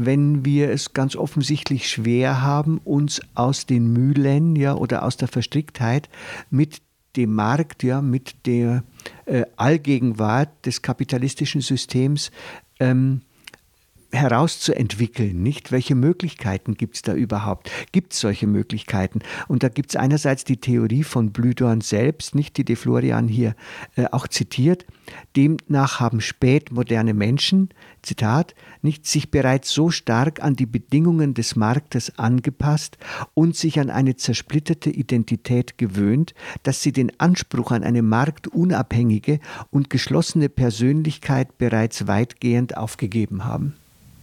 wenn 0.05 0.45
wir 0.45 0.69
es 0.69 0.93
ganz 0.93 1.15
offensichtlich 1.15 1.89
schwer 1.89 2.41
haben, 2.41 2.79
uns 2.83 3.21
aus 3.35 3.65
den 3.65 3.91
Mühlen 3.91 4.55
ja, 4.55 4.75
oder 4.75 5.03
aus 5.03 5.17
der 5.17 5.27
Verstricktheit 5.27 6.09
mit 6.49 6.81
dem 7.15 7.33
Markt, 7.33 7.83
ja, 7.83 8.01
mit 8.01 8.45
der 8.45 8.83
äh, 9.25 9.43
Allgegenwart 9.57 10.65
des 10.65 10.81
kapitalistischen 10.81 11.61
Systems 11.61 12.31
ähm, 12.79 13.21
herauszuentwickeln, 14.11 15.41
nicht? 15.41 15.71
Welche 15.71 15.95
Möglichkeiten 15.95 16.75
gibt 16.75 16.95
es 16.95 17.01
da 17.01 17.13
überhaupt? 17.13 17.71
Gibt 17.91 18.13
es 18.13 18.19
solche 18.19 18.47
Möglichkeiten? 18.47 19.19
Und 19.47 19.63
da 19.63 19.69
gibt 19.69 19.91
es 19.91 19.95
einerseits 19.95 20.43
die 20.43 20.57
Theorie 20.57 21.03
von 21.03 21.31
Blüdorn 21.31 21.81
selbst, 21.81 22.35
nicht 22.35 22.57
die 22.57 22.65
de 22.65 22.75
Florian 22.75 23.27
hier 23.27 23.55
äh, 23.95 24.05
auch 24.11 24.27
zitiert. 24.27 24.85
Demnach 25.35 25.99
haben 25.99 26.21
spätmoderne 26.21 27.13
Menschen, 27.13 27.69
Zitat, 28.01 28.55
nicht 28.81 29.05
sich 29.05 29.31
bereits 29.31 29.71
so 29.71 29.91
stark 29.91 30.41
an 30.41 30.55
die 30.55 30.65
Bedingungen 30.65 31.33
des 31.33 31.55
Marktes 31.55 32.17
angepasst 32.17 32.97
und 33.33 33.55
sich 33.55 33.79
an 33.79 33.89
eine 33.89 34.15
zersplitterte 34.15 34.89
Identität 34.89 35.77
gewöhnt, 35.77 36.33
dass 36.63 36.81
sie 36.81 36.91
den 36.91 37.19
Anspruch 37.19 37.71
an 37.71 37.83
eine 37.83 38.01
marktunabhängige 38.01 39.39
und 39.69 39.89
geschlossene 39.89 40.49
Persönlichkeit 40.49 41.57
bereits 41.57 42.07
weitgehend 42.07 42.77
aufgegeben 42.77 43.45
haben. 43.45 43.75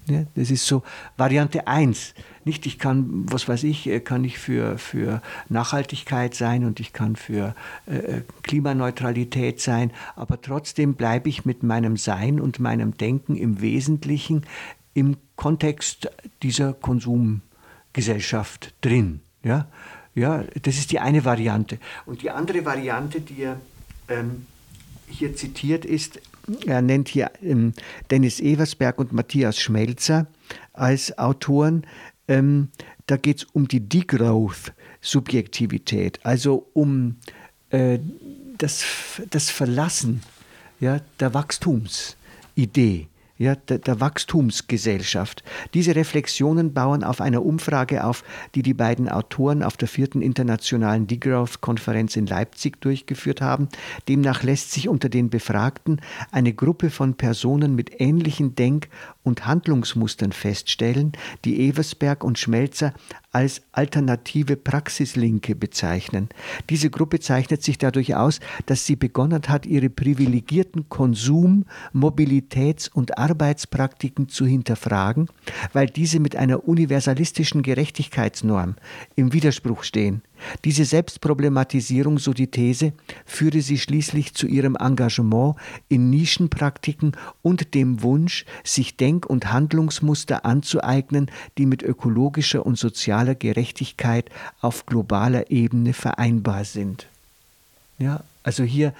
Ja, 0.08 0.24
das 0.34 0.50
ist 0.50 0.66
so 0.66 0.82
Variante 1.18 1.66
1. 1.66 2.14
Nicht, 2.44 2.64
ich 2.64 2.78
kann, 2.78 3.30
was 3.30 3.46
weiß 3.46 3.64
ich, 3.64 3.86
äh, 3.86 4.00
kann 4.00 4.24
ich 4.24 4.38
für, 4.38 4.78
für 4.78 5.20
Nachhaltigkeit 5.50 6.34
sein 6.34 6.64
und 6.64 6.80
ich 6.80 6.94
kann 6.94 7.14
für 7.14 7.54
äh, 7.86 7.96
äh, 7.96 8.22
Klimaneutralität 8.42 9.60
sein, 9.60 9.92
aber 10.16 10.40
trotzdem 10.40 10.94
bleibe 10.94 11.28
ich 11.28 11.44
mit 11.44 11.62
meinem 11.62 11.98
Sein 11.98 12.40
und 12.40 12.58
meinem 12.58 12.96
Denken 12.96 13.36
im 13.36 13.60
Wesentlichen 13.60 14.46
im 14.94 15.18
Kontext 15.36 16.10
dieser 16.42 16.72
Konsumgesellschaft 16.72 18.72
drin. 18.80 19.20
Ja, 19.44 19.68
ja 20.14 20.42
das 20.62 20.78
ist 20.78 20.90
die 20.90 21.00
eine 21.00 21.26
Variante. 21.26 21.78
Und 22.06 22.22
die 22.22 22.30
andere 22.30 22.64
Variante, 22.64 23.20
die 23.20 23.42
er 23.42 23.60
ähm, 24.08 24.46
hier 25.06 25.36
zitiert, 25.36 25.84
ist, 25.84 26.18
er 26.66 26.82
nennt 26.82 27.08
hier 27.08 27.30
ähm, 27.42 27.72
Dennis 28.10 28.40
Eversberg 28.40 28.98
und 28.98 29.12
Matthias 29.12 29.58
Schmelzer 29.58 30.26
als 30.72 31.16
Autoren. 31.18 31.86
Ähm, 32.26 32.70
da 33.06 33.16
geht 33.16 33.38
es 33.38 33.44
um 33.44 33.68
die 33.68 33.88
Degrowth-Subjektivität, 33.88 36.18
also 36.24 36.66
um 36.74 37.16
äh, 37.70 38.00
das, 38.58 38.84
das 39.30 39.48
Verlassen 39.50 40.22
ja, 40.80 41.00
der 41.20 41.32
Wachstumsidee 41.34 43.06
ja, 43.38 43.54
der, 43.54 43.78
der, 43.78 44.00
Wachstumsgesellschaft. 44.00 45.44
Diese 45.72 45.94
Reflexionen 45.94 46.74
bauen 46.74 47.04
auf 47.04 47.20
einer 47.20 47.44
Umfrage 47.44 48.04
auf, 48.04 48.24
die 48.54 48.62
die 48.62 48.74
beiden 48.74 49.08
Autoren 49.08 49.62
auf 49.62 49.76
der 49.76 49.88
vierten 49.88 50.20
internationalen 50.20 51.06
Degrowth-Konferenz 51.06 52.16
in 52.16 52.26
Leipzig 52.26 52.80
durchgeführt 52.80 53.40
haben. 53.40 53.68
Demnach 54.08 54.42
lässt 54.42 54.72
sich 54.72 54.88
unter 54.88 55.08
den 55.08 55.30
Befragten 55.30 56.00
eine 56.32 56.52
Gruppe 56.52 56.90
von 56.90 57.14
Personen 57.14 57.76
mit 57.76 58.00
ähnlichen 58.00 58.56
Denk- 58.56 58.88
und 59.22 59.46
Handlungsmustern 59.46 60.32
feststellen, 60.32 61.12
die 61.44 61.68
Eversberg 61.68 62.24
und 62.24 62.38
Schmelzer 62.38 62.92
als 63.30 63.62
alternative 63.72 64.56
Praxislinke 64.56 65.54
bezeichnen. 65.54 66.28
Diese 66.70 66.88
Gruppe 66.88 67.20
zeichnet 67.20 67.62
sich 67.62 67.76
dadurch 67.76 68.14
aus, 68.14 68.40
dass 68.66 68.86
sie 68.86 68.96
begonnen 68.96 69.42
hat, 69.48 69.66
ihre 69.66 69.90
privilegierten 69.90 70.88
Konsum-, 70.88 71.64
Mobilitäts- 71.92 72.90
und 72.90 73.18
Arbeitspraktiken 73.18 74.28
zu 74.28 74.46
hinterfragen, 74.46 75.28
weil 75.72 75.88
diese 75.88 76.20
mit 76.20 76.36
einer 76.36 76.66
universalistischen 76.66 77.62
Gerechtigkeitsnorm 77.62 78.76
im 79.14 79.32
Widerspruch 79.32 79.82
stehen. 79.82 80.22
Diese 80.64 80.84
Selbstproblematisierung, 80.84 82.18
so 82.18 82.32
die 82.32 82.50
These, 82.50 82.92
führte 83.24 83.60
sie 83.60 83.78
schließlich 83.78 84.34
zu 84.34 84.46
ihrem 84.46 84.76
Engagement 84.76 85.56
in 85.88 86.10
Nischenpraktiken 86.10 87.12
und 87.42 87.74
dem 87.74 88.02
Wunsch, 88.02 88.44
sich 88.64 88.96
Denk- 88.96 89.26
und 89.26 89.52
Handlungsmuster 89.52 90.44
anzueignen, 90.44 91.30
die 91.58 91.66
mit 91.66 91.82
ökologischer 91.82 92.64
und 92.64 92.78
sozialer 92.78 93.34
Gerechtigkeit 93.34 94.30
auf 94.60 94.86
globaler 94.86 95.50
Ebene 95.50 95.92
vereinbar 95.92 96.64
sind. 96.64 97.08
Ja, 97.98 98.22
also 98.42 98.62
hier 98.62 98.94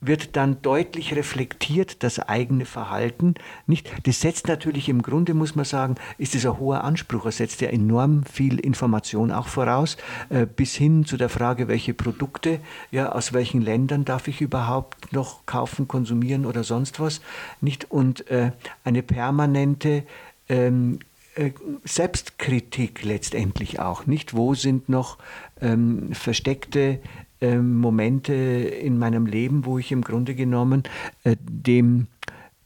wird 0.00 0.36
dann 0.36 0.62
deutlich 0.62 1.14
reflektiert 1.14 2.02
das 2.02 2.18
eigene 2.18 2.64
Verhalten. 2.64 3.34
Nicht? 3.66 3.90
Das 4.06 4.20
setzt 4.20 4.48
natürlich 4.48 4.88
im 4.88 5.02
Grunde, 5.02 5.34
muss 5.34 5.54
man 5.54 5.64
sagen, 5.64 5.96
ist 6.16 6.34
es 6.34 6.46
ein 6.46 6.58
hoher 6.58 6.84
Anspruch. 6.84 7.26
Er 7.26 7.32
setzt 7.32 7.60
ja 7.60 7.68
enorm 7.68 8.24
viel 8.24 8.58
Information 8.58 9.30
auch 9.30 9.48
voraus, 9.48 9.96
äh, 10.30 10.46
bis 10.46 10.74
hin 10.74 11.04
zu 11.04 11.16
der 11.16 11.28
Frage, 11.28 11.68
welche 11.68 11.92
Produkte, 11.92 12.60
ja, 12.90 13.12
aus 13.12 13.32
welchen 13.32 13.60
Ländern 13.60 14.04
darf 14.04 14.26
ich 14.28 14.40
überhaupt 14.40 15.12
noch 15.12 15.44
kaufen, 15.44 15.86
konsumieren 15.86 16.46
oder 16.46 16.64
sonst 16.64 16.98
was. 16.98 17.20
Nicht? 17.60 17.90
Und 17.90 18.26
äh, 18.30 18.52
eine 18.84 19.02
permanente 19.02 20.04
ähm, 20.48 21.00
äh, 21.34 21.52
Selbstkritik 21.84 23.04
letztendlich 23.04 23.80
auch, 23.80 24.06
nicht? 24.06 24.34
Wo 24.34 24.54
sind 24.54 24.88
noch 24.88 25.18
ähm, 25.60 26.12
versteckte 26.12 27.00
ähm, 27.40 27.78
Momente 27.78 28.32
in 28.34 28.98
meinem 28.98 29.26
Leben, 29.26 29.64
wo 29.64 29.78
ich 29.78 29.92
im 29.92 30.02
Grunde 30.02 30.34
genommen 30.34 30.82
äh, 31.24 31.36
dem 31.40 32.06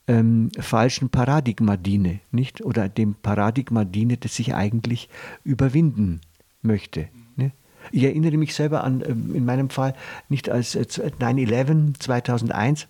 ähm, 0.06 0.50
falschen 0.58 1.08
Paradigma 1.08 1.76
diene, 1.76 2.20
nicht? 2.30 2.64
Oder 2.64 2.88
dem 2.88 3.14
Paradigma 3.14 3.84
diene, 3.84 4.16
das 4.16 4.38
ich 4.38 4.54
eigentlich 4.54 5.08
überwinden 5.44 6.20
möchte. 6.62 7.08
Ne? 7.37 7.52
Ich 7.90 8.04
erinnere 8.04 8.37
mich 8.37 8.54
selber 8.54 8.84
an, 8.84 9.02
ähm, 9.06 9.34
in 9.34 9.44
meinem 9.44 9.70
Fall, 9.70 9.94
nicht 10.28 10.50
als 10.50 10.74
äh, 10.74 10.84
9-11 11.20 12.00
2001, 12.00 12.88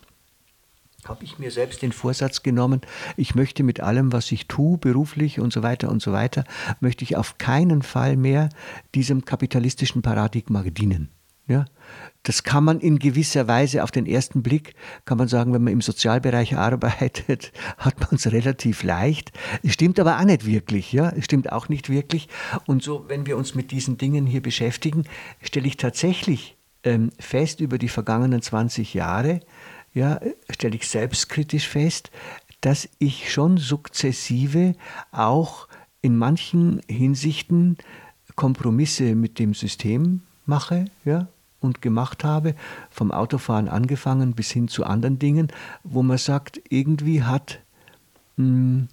habe 1.05 1.25
ich 1.25 1.39
mir 1.39 1.51
selbst 1.51 1.83
den 1.83 1.93
Vorsatz 1.93 2.43
genommen, 2.43 2.81
ich 3.17 3.35
möchte 3.35 3.63
mit 3.63 3.81
allem, 3.81 4.13
was 4.13 4.33
ich 4.33 4.49
tue, 4.49 4.79
beruflich 4.79 5.39
und 5.39 5.53
so 5.53 5.63
weiter 5.63 5.91
und 5.91 6.01
so 6.01 6.13
weiter, 6.13 6.45
möchte 6.81 7.05
ich 7.05 7.17
auf 7.17 7.37
keinen 7.37 7.83
Fall 7.83 8.17
mehr 8.17 8.49
diesem 8.95 9.27
kapitalistischen 9.27 10.01
Paradigma 10.01 10.63
dienen. 10.63 11.11
Ja, 11.47 11.67
das 12.23 12.43
kann 12.43 12.65
man 12.65 12.81
in 12.81 12.99
gewisser 12.99 13.47
Weise 13.49 13.85
auf 13.85 13.91
den 13.91 14.07
ersten 14.07 14.43
Blick, 14.43 14.75
kann 15.05 15.19
man 15.19 15.29
sagen, 15.29 15.53
wenn 15.53 15.63
man 15.63 15.75
im 15.75 15.83
Sozialbereich 15.83 16.57
arbeitet, 16.57 17.53
hat 17.77 18.01
man 18.01 18.15
es 18.15 18.33
relativ 18.33 18.83
leicht. 18.83 19.31
Es 19.63 19.75
stimmt 19.75 20.01
aber 20.01 20.19
auch 20.19 20.25
nicht 20.25 20.47
wirklich. 20.47 20.93
Ja? 20.93 21.11
Es 21.11 21.27
stimmt 21.27 21.53
auch 21.53 21.69
nicht 21.69 21.91
wirklich. 21.91 22.29
Und 22.67 22.83
so, 22.83 23.05
wenn 23.09 23.27
wir 23.27 23.37
uns 23.37 23.55
mit 23.55 23.73
diesen 23.73 23.99
Dingen 23.99 24.27
hier 24.27 24.41
beschäftigen, 24.41 25.05
stelle 25.43 25.67
ich 25.67 25.77
tatsächlich 25.77 26.57
ähm, 26.83 27.11
fest 27.19 27.61
über 27.61 27.77
die 27.77 27.91
vergangenen 27.91 28.41
20 28.41 28.95
Jahre, 28.95 29.41
ja, 29.93 30.21
stelle 30.51 30.77
ich 30.77 30.89
selbstkritisch 30.89 31.69
fest, 31.69 32.11
dass 32.63 32.89
ich 32.99 33.31
schon 33.31 33.59
sukzessive 33.59 34.75
auch 35.13 35.69
in 36.01 36.17
manchen 36.17 36.81
Hinsichten 36.89 37.77
Kompromisse 38.35 39.15
mit 39.15 39.39
dem 39.39 39.55
System 39.55 40.23
mache, 40.47 40.87
ja, 41.05 41.29
und 41.65 41.83
gemacht 41.83 42.23
habe, 42.23 42.55
vom 42.91 43.11
Autofahren 43.11 43.69
angefangen 43.69 44.35
bis 44.35 44.51
hin 44.51 44.69
zu 44.69 44.85
anderen 44.85 45.19
Dingen, 45.19 45.49
wo 45.83 46.03
man 46.03 46.19
sagt, 46.19 46.61
irgendwie 46.69 47.23
hat, 47.23 47.59
mh, 48.37 48.45
hm, 48.45 48.89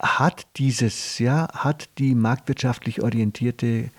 hat 0.00 0.46
dieses, 0.56 1.20
ja, 1.20 1.48
hat 1.54 1.88
die 1.98 2.16
marktwirtschaftlich 2.16 3.02
orientierte 3.02 3.90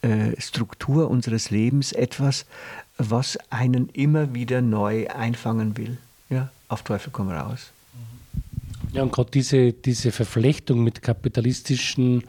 äh, 0.00 0.40
Struktur 0.40 1.10
unseres 1.10 1.50
Lebens 1.50 1.92
etwas, 1.92 2.46
was 2.96 3.38
einen 3.50 3.90
immer 3.90 4.32
wieder 4.32 4.62
neu 4.62 5.08
einfangen 5.08 5.76
will. 5.76 5.98
Ja, 6.30 6.50
auf 6.68 6.82
Teufel 6.82 7.10
komm 7.12 7.30
raus. 7.30 7.72
Ja, 8.92 9.02
und 9.02 9.12
gerade 9.12 9.30
diese, 9.30 9.72
diese 9.72 10.10
Verflechtung 10.10 10.82
mit 10.82 11.02
kapitalistischen 11.02 12.24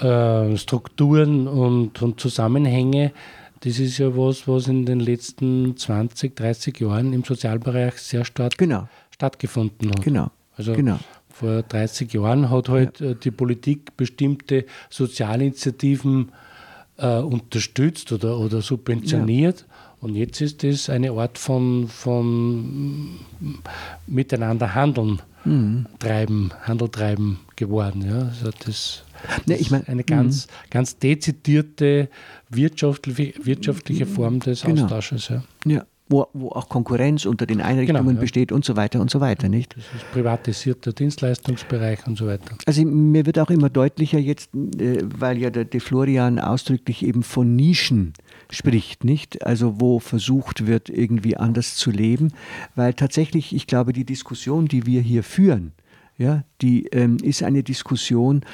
äh, 0.00 0.56
Strukturen 0.56 1.46
und, 1.46 2.00
und 2.00 2.20
Zusammenhänge, 2.20 3.12
das 3.60 3.78
ist 3.78 3.98
ja 3.98 4.16
was, 4.16 4.46
was 4.46 4.68
in 4.68 4.86
den 4.86 5.00
letzten 5.00 5.76
20, 5.76 6.36
30 6.36 6.80
Jahren 6.80 7.12
im 7.12 7.24
Sozialbereich 7.24 7.94
sehr 7.94 8.24
stark 8.24 8.56
genau. 8.56 8.88
stattgefunden 9.10 9.90
hat. 9.90 10.02
Genau. 10.02 10.30
Also 10.56 10.74
genau. 10.74 10.98
vor 11.28 11.62
30 11.62 12.12
Jahren 12.12 12.50
hat 12.50 12.68
halt 12.68 13.00
ja. 13.00 13.10
Äh, 13.10 13.14
die 13.16 13.30
Politik 13.30 13.96
bestimmte 13.96 14.64
Sozialinitiativen 14.90 16.32
äh, 16.98 17.18
unterstützt 17.18 18.12
oder, 18.12 18.38
oder 18.38 18.60
subventioniert. 18.60 19.60
Ja. 19.60 19.66
Und 20.00 20.14
jetzt 20.14 20.40
ist 20.40 20.62
das 20.62 20.90
eine 20.90 21.10
Art 21.10 21.38
von, 21.38 21.88
von 21.88 23.18
miteinander 24.06 24.74
handeln, 24.74 25.20
mhm. 25.44 25.86
treiben, 25.98 26.52
Handel 26.62 26.88
treiben 26.88 27.40
geworden. 27.56 28.04
Ja. 28.08 28.28
Also 28.28 28.50
das, 28.64 28.64
das 28.64 29.04
nee, 29.46 29.54
ich 29.54 29.70
mein, 29.70 29.86
eine 29.86 30.04
ganz, 30.04 30.46
mhm. 30.46 30.70
ganz 30.70 30.98
dezidierte 30.98 32.08
wirtschaftliche, 32.48 33.34
wirtschaftliche 33.44 34.06
Form 34.06 34.40
des 34.40 34.62
genau. 34.62 34.84
Austausches. 34.84 35.28
Ja. 35.28 35.42
ja 35.64 35.86
wo, 36.08 36.26
wo 36.32 36.48
auch 36.50 36.68
Konkurrenz 36.68 37.26
unter 37.26 37.46
den 37.46 37.60
Einrichtungen 37.60 38.02
genau, 38.02 38.14
ja. 38.14 38.20
besteht 38.20 38.52
und 38.52 38.64
so 38.64 38.76
weiter 38.76 39.00
und 39.00 39.10
so 39.10 39.20
weiter, 39.20 39.48
nicht? 39.48 39.76
Das 39.76 39.84
ist 39.94 40.10
privatisierter 40.12 40.92
Dienstleistungsbereich 40.92 42.06
und 42.06 42.16
so 42.16 42.26
weiter. 42.26 42.56
Also 42.66 42.84
mir 42.84 43.26
wird 43.26 43.38
auch 43.38 43.50
immer 43.50 43.68
deutlicher 43.68 44.18
jetzt, 44.18 44.50
äh, 44.54 45.02
weil 45.02 45.38
ja 45.38 45.50
der 45.50 45.64
De 45.64 45.80
Florian 45.80 46.38
ausdrücklich 46.38 47.04
eben 47.04 47.22
von 47.22 47.54
Nischen 47.54 48.14
spricht, 48.50 49.04
nicht? 49.04 49.44
Also 49.44 49.80
wo 49.80 49.98
versucht 49.98 50.66
wird, 50.66 50.88
irgendwie 50.88 51.36
anders 51.36 51.76
zu 51.76 51.90
leben, 51.90 52.32
weil 52.74 52.94
tatsächlich, 52.94 53.54
ich 53.54 53.66
glaube, 53.66 53.92
die 53.92 54.04
Diskussion, 54.04 54.66
die 54.66 54.86
wir 54.86 55.02
hier 55.02 55.22
führen, 55.22 55.72
ja, 56.18 56.42
die 56.60 56.86
ähm, 56.86 57.16
ist 57.22 57.44
eine 57.44 57.62
Diskussion, 57.62 58.44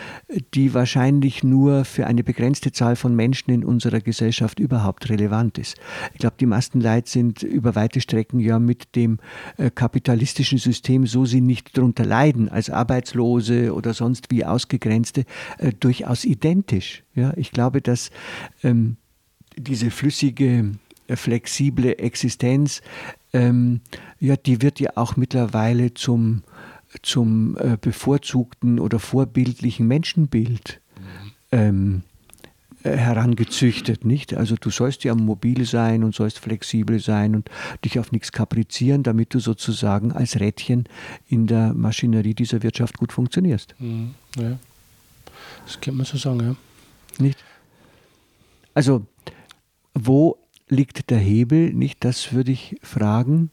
die 0.53 0.75
wahrscheinlich 0.75 1.43
nur 1.43 1.87
für 1.87 2.07
eine 2.07 2.23
begrenzte 2.23 2.73
Zahl 2.73 2.95
von 2.95 3.17
Menschen 3.17 3.51
in 3.51 3.65
unserer 3.65 4.01
Gesellschaft 4.01 4.61
überhaupt 4.61 5.09
relevant 5.09 5.57
ist. 5.57 5.79
Ich 6.13 6.19
glaube, 6.19 6.37
die 6.39 6.45
meisten 6.45 6.83
Leute 6.83 7.09
sind 7.09 7.43
über 7.43 7.75
weite 7.75 8.03
Strecken 8.03 8.39
ja 8.39 8.59
mit 8.59 8.95
dem 8.95 9.19
äh, 9.57 9.71
kapitalistischen 9.71 10.59
System, 10.59 11.07
so 11.07 11.25
sie 11.25 11.41
nicht 11.41 11.77
darunter 11.79 12.05
leiden, 12.05 12.51
als 12.51 12.69
Arbeitslose 12.69 13.73
oder 13.73 13.95
sonst 13.95 14.31
wie 14.31 14.45
Ausgegrenzte, 14.45 15.25
äh, 15.57 15.73
durchaus 15.73 16.27
identisch. 16.27 17.03
Ja, 17.15 17.33
ich 17.35 17.51
glaube, 17.51 17.81
dass 17.81 18.11
ähm, 18.63 18.99
diese 19.57 19.91
flüssige, 19.91 20.73
äh, 21.07 21.17
flexible 21.17 21.99
Existenz, 21.99 22.83
ähm, 23.33 23.81
ja, 24.21 24.37
die 24.37 24.61
wird 24.61 24.81
ja 24.81 24.91
auch 24.97 25.17
mittlerweile 25.17 25.95
zum 25.95 26.43
zum 27.03 27.57
äh, 27.57 27.77
bevorzugten 27.81 28.79
oder 28.79 28.99
vorbildlichen 28.99 29.87
Menschenbild 29.87 30.81
ähm, 31.53 32.03
äh, 32.83 32.97
herangezüchtet, 32.97 34.05
nicht? 34.05 34.35
Also 34.35 34.57
du 34.57 34.71
sollst 34.71 35.05
ja 35.05 35.15
mobil 35.15 35.65
sein 35.65 36.05
und 36.05 36.15
sollst 36.15 36.39
flexibel 36.39 37.01
sein 37.01 37.35
und 37.35 37.51
dich 37.85 37.99
auf 37.99 38.13
nichts 38.13 38.31
kaprizieren, 38.31 39.03
damit 39.03 39.33
du 39.33 39.39
sozusagen 39.39 40.13
als 40.13 40.39
Rädchen 40.39 40.85
in 41.27 41.47
der 41.47 41.73
Maschinerie 41.73 42.35
dieser 42.35 42.63
Wirtschaft 42.63 42.99
gut 42.99 43.13
funktionierst. 43.13 43.75
Mhm, 43.79 44.15
ja. 44.37 44.59
Das 45.65 45.81
kann 45.81 45.97
man 45.97 46.05
so 46.05 46.19
sagen, 46.19 46.41
ja. 46.41 46.57
Nicht? 47.19 47.39
Also, 48.75 49.07
wo 49.95 50.39
liegt 50.69 51.11
der 51.11 51.19
Hebel? 51.19 51.73
Nicht, 51.73 52.05
das 52.05 52.33
würde 52.33 52.53
ich 52.53 52.77
fragen. 52.83 53.51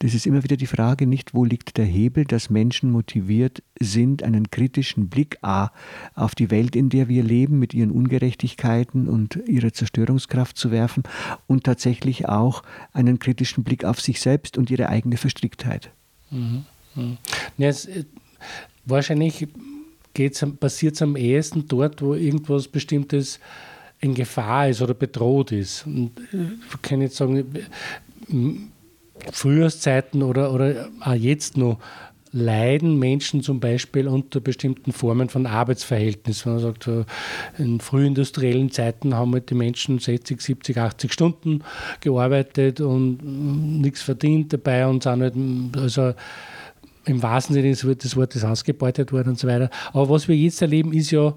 Das 0.00 0.14
ist 0.14 0.26
immer 0.26 0.42
wieder 0.42 0.56
die 0.56 0.66
Frage, 0.66 1.06
nicht 1.06 1.34
wo 1.34 1.44
liegt 1.44 1.76
der 1.76 1.84
Hebel, 1.84 2.24
dass 2.24 2.50
Menschen 2.50 2.90
motiviert 2.90 3.62
sind, 3.80 4.22
einen 4.22 4.50
kritischen 4.50 5.08
Blick 5.08 5.38
A 5.42 5.70
auf 6.14 6.34
die 6.34 6.50
Welt, 6.50 6.76
in 6.76 6.88
der 6.88 7.08
wir 7.08 7.22
leben, 7.22 7.58
mit 7.58 7.74
ihren 7.74 7.90
Ungerechtigkeiten 7.90 9.08
und 9.08 9.38
ihrer 9.46 9.72
Zerstörungskraft 9.72 10.56
zu 10.56 10.70
werfen 10.70 11.04
und 11.46 11.64
tatsächlich 11.64 12.28
auch 12.28 12.62
einen 12.92 13.18
kritischen 13.18 13.64
Blick 13.64 13.84
auf 13.84 14.00
sich 14.00 14.20
selbst 14.20 14.58
und 14.58 14.70
ihre 14.70 14.88
eigene 14.88 15.16
Verstricktheit. 15.16 15.90
Mhm. 16.30 16.64
Mhm. 16.94 17.18
Es, 17.58 17.86
äh, 17.86 18.04
wahrscheinlich 18.84 19.48
passiert 20.60 20.94
es 20.94 21.02
am 21.02 21.16
ehesten 21.16 21.66
dort, 21.66 22.02
wo 22.02 22.14
irgendwas 22.14 22.68
Bestimmtes 22.68 23.40
in 24.00 24.14
Gefahr 24.14 24.68
ist 24.68 24.82
oder 24.82 24.94
bedroht 24.94 25.50
ist. 25.52 25.86
Und 25.86 26.12
äh, 26.32 26.52
ich 26.72 26.82
kann 26.82 27.00
jetzt 27.00 27.16
sagen, 27.16 27.44
Frühjahrszeiten 29.32 30.22
oder, 30.22 30.52
oder 30.52 30.88
auch 31.00 31.14
jetzt 31.14 31.56
noch 31.56 31.78
leiden 32.34 32.98
Menschen 32.98 33.42
zum 33.42 33.60
Beispiel 33.60 34.08
unter 34.08 34.40
bestimmten 34.40 34.92
Formen 34.92 35.28
von 35.28 35.46
Arbeitsverhältnissen. 35.46 36.52
Man 36.52 36.60
sagt, 36.60 36.90
in 37.58 37.78
frühindustriellen 37.78 38.72
Zeiten 38.72 39.14
haben 39.14 39.32
halt 39.32 39.50
die 39.50 39.54
Menschen 39.54 40.00
60, 40.00 40.40
70, 40.40 40.76
80 40.76 41.12
Stunden 41.12 41.62
gearbeitet 42.00 42.80
und 42.80 43.20
nichts 43.80 44.02
verdient 44.02 44.52
dabei 44.52 44.84
und 44.86 45.04
sind 45.04 45.22
halt, 45.22 45.34
also 45.76 46.12
im 47.04 47.22
wahrsten 47.22 47.54
Sinne 47.54 47.70
des 47.70 48.16
Wortes 48.16 48.44
ausgebeutet 48.44 49.12
worden 49.12 49.30
und 49.30 49.38
so 49.38 49.46
weiter. 49.46 49.70
Aber 49.92 50.08
was 50.08 50.26
wir 50.26 50.36
jetzt 50.36 50.60
erleben, 50.60 50.92
ist 50.92 51.12
ja 51.12 51.34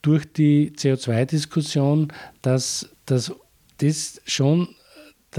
durch 0.00 0.32
die 0.32 0.70
CO2-Diskussion, 0.76 2.12
dass, 2.42 2.88
dass 3.06 3.32
das 3.78 4.20
schon 4.26 4.68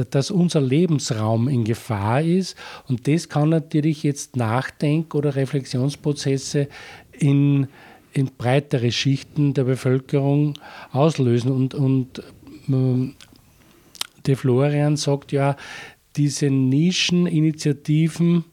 dass 0.06 0.32
unser 0.32 0.62
Lebensraum 0.62 1.48
in 1.48 1.64
Gefahr 1.64 2.22
ist. 2.22 2.56
Und 2.88 3.08
das 3.08 3.30
kann 3.30 3.50
natürlich 3.50 4.04
jetzt 4.04 4.36
Nachdenk- 4.36 5.16
oder 5.16 5.36
Reflexionsprozesse 5.36 6.68
in, 7.12 7.68
in 8.14 8.32
breitere 8.38 8.92
Schichten 8.92 9.54
der 9.54 9.64
Bevölkerung 9.64 10.54
auslösen. 10.92 11.52
Und, 11.52 11.74
und 11.74 12.22
ähm, 12.68 13.16
De 14.28 14.36
Florian 14.36 14.98
sagt 14.98 15.32
ja, 15.32 15.56
diese 16.18 16.50
Nischeninitiativen, 16.50 18.44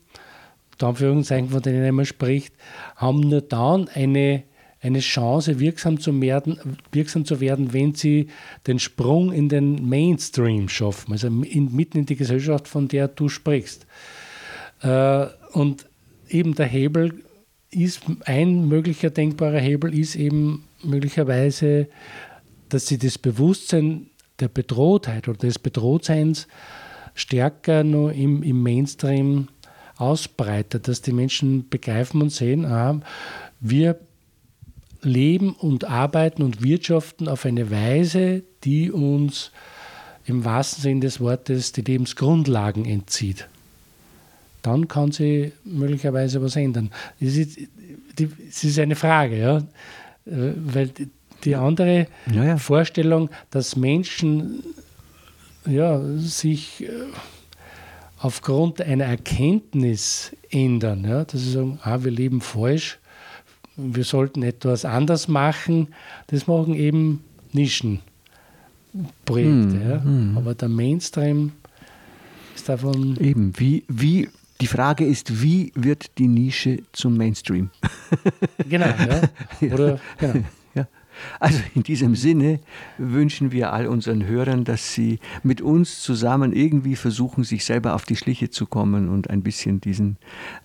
Anführungszeichen, 0.80 1.48
von 1.48 1.62
denen 1.62 1.82
er 1.82 1.88
immer 1.88 2.04
spricht, 2.04 2.54
haben 2.96 3.20
nur 3.20 3.40
dann 3.40 3.88
eine 3.88 4.44
eine 4.84 5.00
Chance, 5.00 5.60
wirksam 5.60 5.98
zu, 5.98 6.20
werden, 6.20 6.58
wirksam 6.92 7.24
zu 7.24 7.40
werden, 7.40 7.72
wenn 7.72 7.94
sie 7.94 8.28
den 8.66 8.78
Sprung 8.78 9.32
in 9.32 9.48
den 9.48 9.88
Mainstream 9.88 10.68
schaffen, 10.68 11.12
also 11.12 11.28
in, 11.28 11.74
mitten 11.74 11.98
in 11.98 12.06
die 12.06 12.16
Gesellschaft, 12.16 12.68
von 12.68 12.86
der 12.86 13.08
du 13.08 13.30
sprichst. 13.30 13.86
Äh, 14.82 15.26
und 15.52 15.86
eben 16.28 16.54
der 16.54 16.66
Hebel 16.66 17.24
ist, 17.70 18.02
ein 18.26 18.68
möglicher 18.68 19.08
denkbarer 19.08 19.58
Hebel 19.58 19.98
ist 19.98 20.16
eben 20.16 20.64
möglicherweise, 20.82 21.88
dass 22.68 22.86
sie 22.86 22.98
das 22.98 23.16
Bewusstsein 23.16 24.10
der 24.38 24.48
Bedrohtheit 24.48 25.28
oder 25.28 25.38
des 25.38 25.58
Bedrohtseins 25.58 26.46
stärker 27.14 27.84
nur 27.84 28.12
im, 28.12 28.42
im 28.42 28.62
Mainstream 28.62 29.48
ausbreitet, 29.96 30.88
dass 30.88 31.00
die 31.00 31.12
Menschen 31.12 31.70
begreifen 31.70 32.20
und 32.20 32.30
sehen, 32.30 32.66
aha, 32.66 33.00
wir 33.60 33.98
leben 35.04 35.52
und 35.54 35.84
arbeiten 35.84 36.42
und 36.42 36.62
wirtschaften 36.62 37.28
auf 37.28 37.44
eine 37.44 37.70
Weise, 37.70 38.42
die 38.64 38.90
uns 38.90 39.50
im 40.26 40.44
wahrsten 40.44 40.82
Sinne 40.82 41.00
des 41.00 41.20
Wortes 41.20 41.72
die 41.72 41.82
Lebensgrundlagen 41.82 42.84
entzieht. 42.84 43.48
Dann 44.62 44.88
kann 44.88 45.12
sie 45.12 45.52
möglicherweise 45.64 46.40
was 46.42 46.56
ändern. 46.56 46.90
Es 47.20 47.36
ist, 47.36 47.58
ist, 48.18 48.78
eine 48.78 48.96
Frage, 48.96 49.38
ja? 49.38 49.58
Äh, 50.26 50.54
weil 50.56 50.90
die 51.44 51.54
andere 51.54 52.06
ja, 52.32 52.44
ja. 52.44 52.56
Vorstellung, 52.56 53.28
dass 53.50 53.76
Menschen 53.76 54.64
ja, 55.66 56.00
sich 56.16 56.82
äh, 56.84 56.88
aufgrund 58.18 58.80
einer 58.80 59.04
Erkenntnis 59.04 60.32
ändern, 60.50 61.04
ja? 61.06 61.24
dass 61.24 61.42
sie 61.42 61.52
sagen, 61.52 61.78
ah, 61.82 62.02
wir 62.02 62.10
leben 62.10 62.40
falsch, 62.40 62.98
wir 63.76 64.04
sollten 64.04 64.42
etwas 64.42 64.84
anders 64.84 65.28
machen. 65.28 65.88
Das 66.28 66.46
machen 66.46 66.74
eben 66.74 67.24
Nischenprojekte. 67.52 68.02
Mm, 69.26 69.90
ja. 69.90 69.98
mm. 69.98 70.36
Aber 70.36 70.54
der 70.54 70.68
Mainstream 70.68 71.52
ist 72.54 72.68
davon. 72.68 73.16
Eben, 73.20 73.52
wie, 73.58 73.84
wie, 73.88 74.28
die 74.60 74.66
Frage 74.66 75.04
ist, 75.04 75.42
wie 75.42 75.72
wird 75.74 76.18
die 76.18 76.28
Nische 76.28 76.82
zum 76.92 77.16
Mainstream? 77.16 77.70
genau, 78.68 78.86
ja. 78.86 79.22
Oder, 79.72 80.00
genau. 80.18 80.44
Also 81.40 81.60
in 81.74 81.82
diesem 81.82 82.14
Sinne 82.14 82.60
wünschen 82.98 83.52
wir 83.52 83.72
all 83.72 83.86
unseren 83.86 84.26
Hörern, 84.26 84.64
dass 84.64 84.94
sie 84.94 85.18
mit 85.42 85.60
uns 85.60 86.00
zusammen 86.00 86.52
irgendwie 86.52 86.96
versuchen, 86.96 87.44
sich 87.44 87.64
selber 87.64 87.94
auf 87.94 88.04
die 88.04 88.16
Schliche 88.16 88.50
zu 88.50 88.66
kommen 88.66 89.08
und 89.08 89.30
ein 89.30 89.42
bisschen 89.42 89.80
diesen 89.80 90.16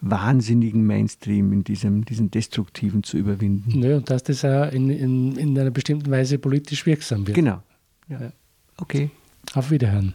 wahnsinnigen 0.02 0.86
Mainstream, 0.86 1.52
in 1.54 1.64
diesem, 1.64 2.06
diesen 2.06 2.32
destruktiven 2.32 3.04
zu 3.04 3.18
überwinden. 3.18 3.82
Ja, 3.82 3.98
und 3.98 4.10
dass 4.10 4.24
das 4.24 4.44
auch 4.46 4.72
in, 4.72 4.90
in, 4.90 5.36
in 5.36 5.58
einer 5.58 5.72
bestimmten 5.72 6.10
Weise 6.12 6.40
politisch 6.40 6.86
wirksam 6.86 7.28
wird. 7.28 7.36
Genau. 7.36 7.62
Ja. 8.08 8.32
Okay. 8.78 9.10
Auf 9.54 9.72
Wiederhören. 9.72 10.14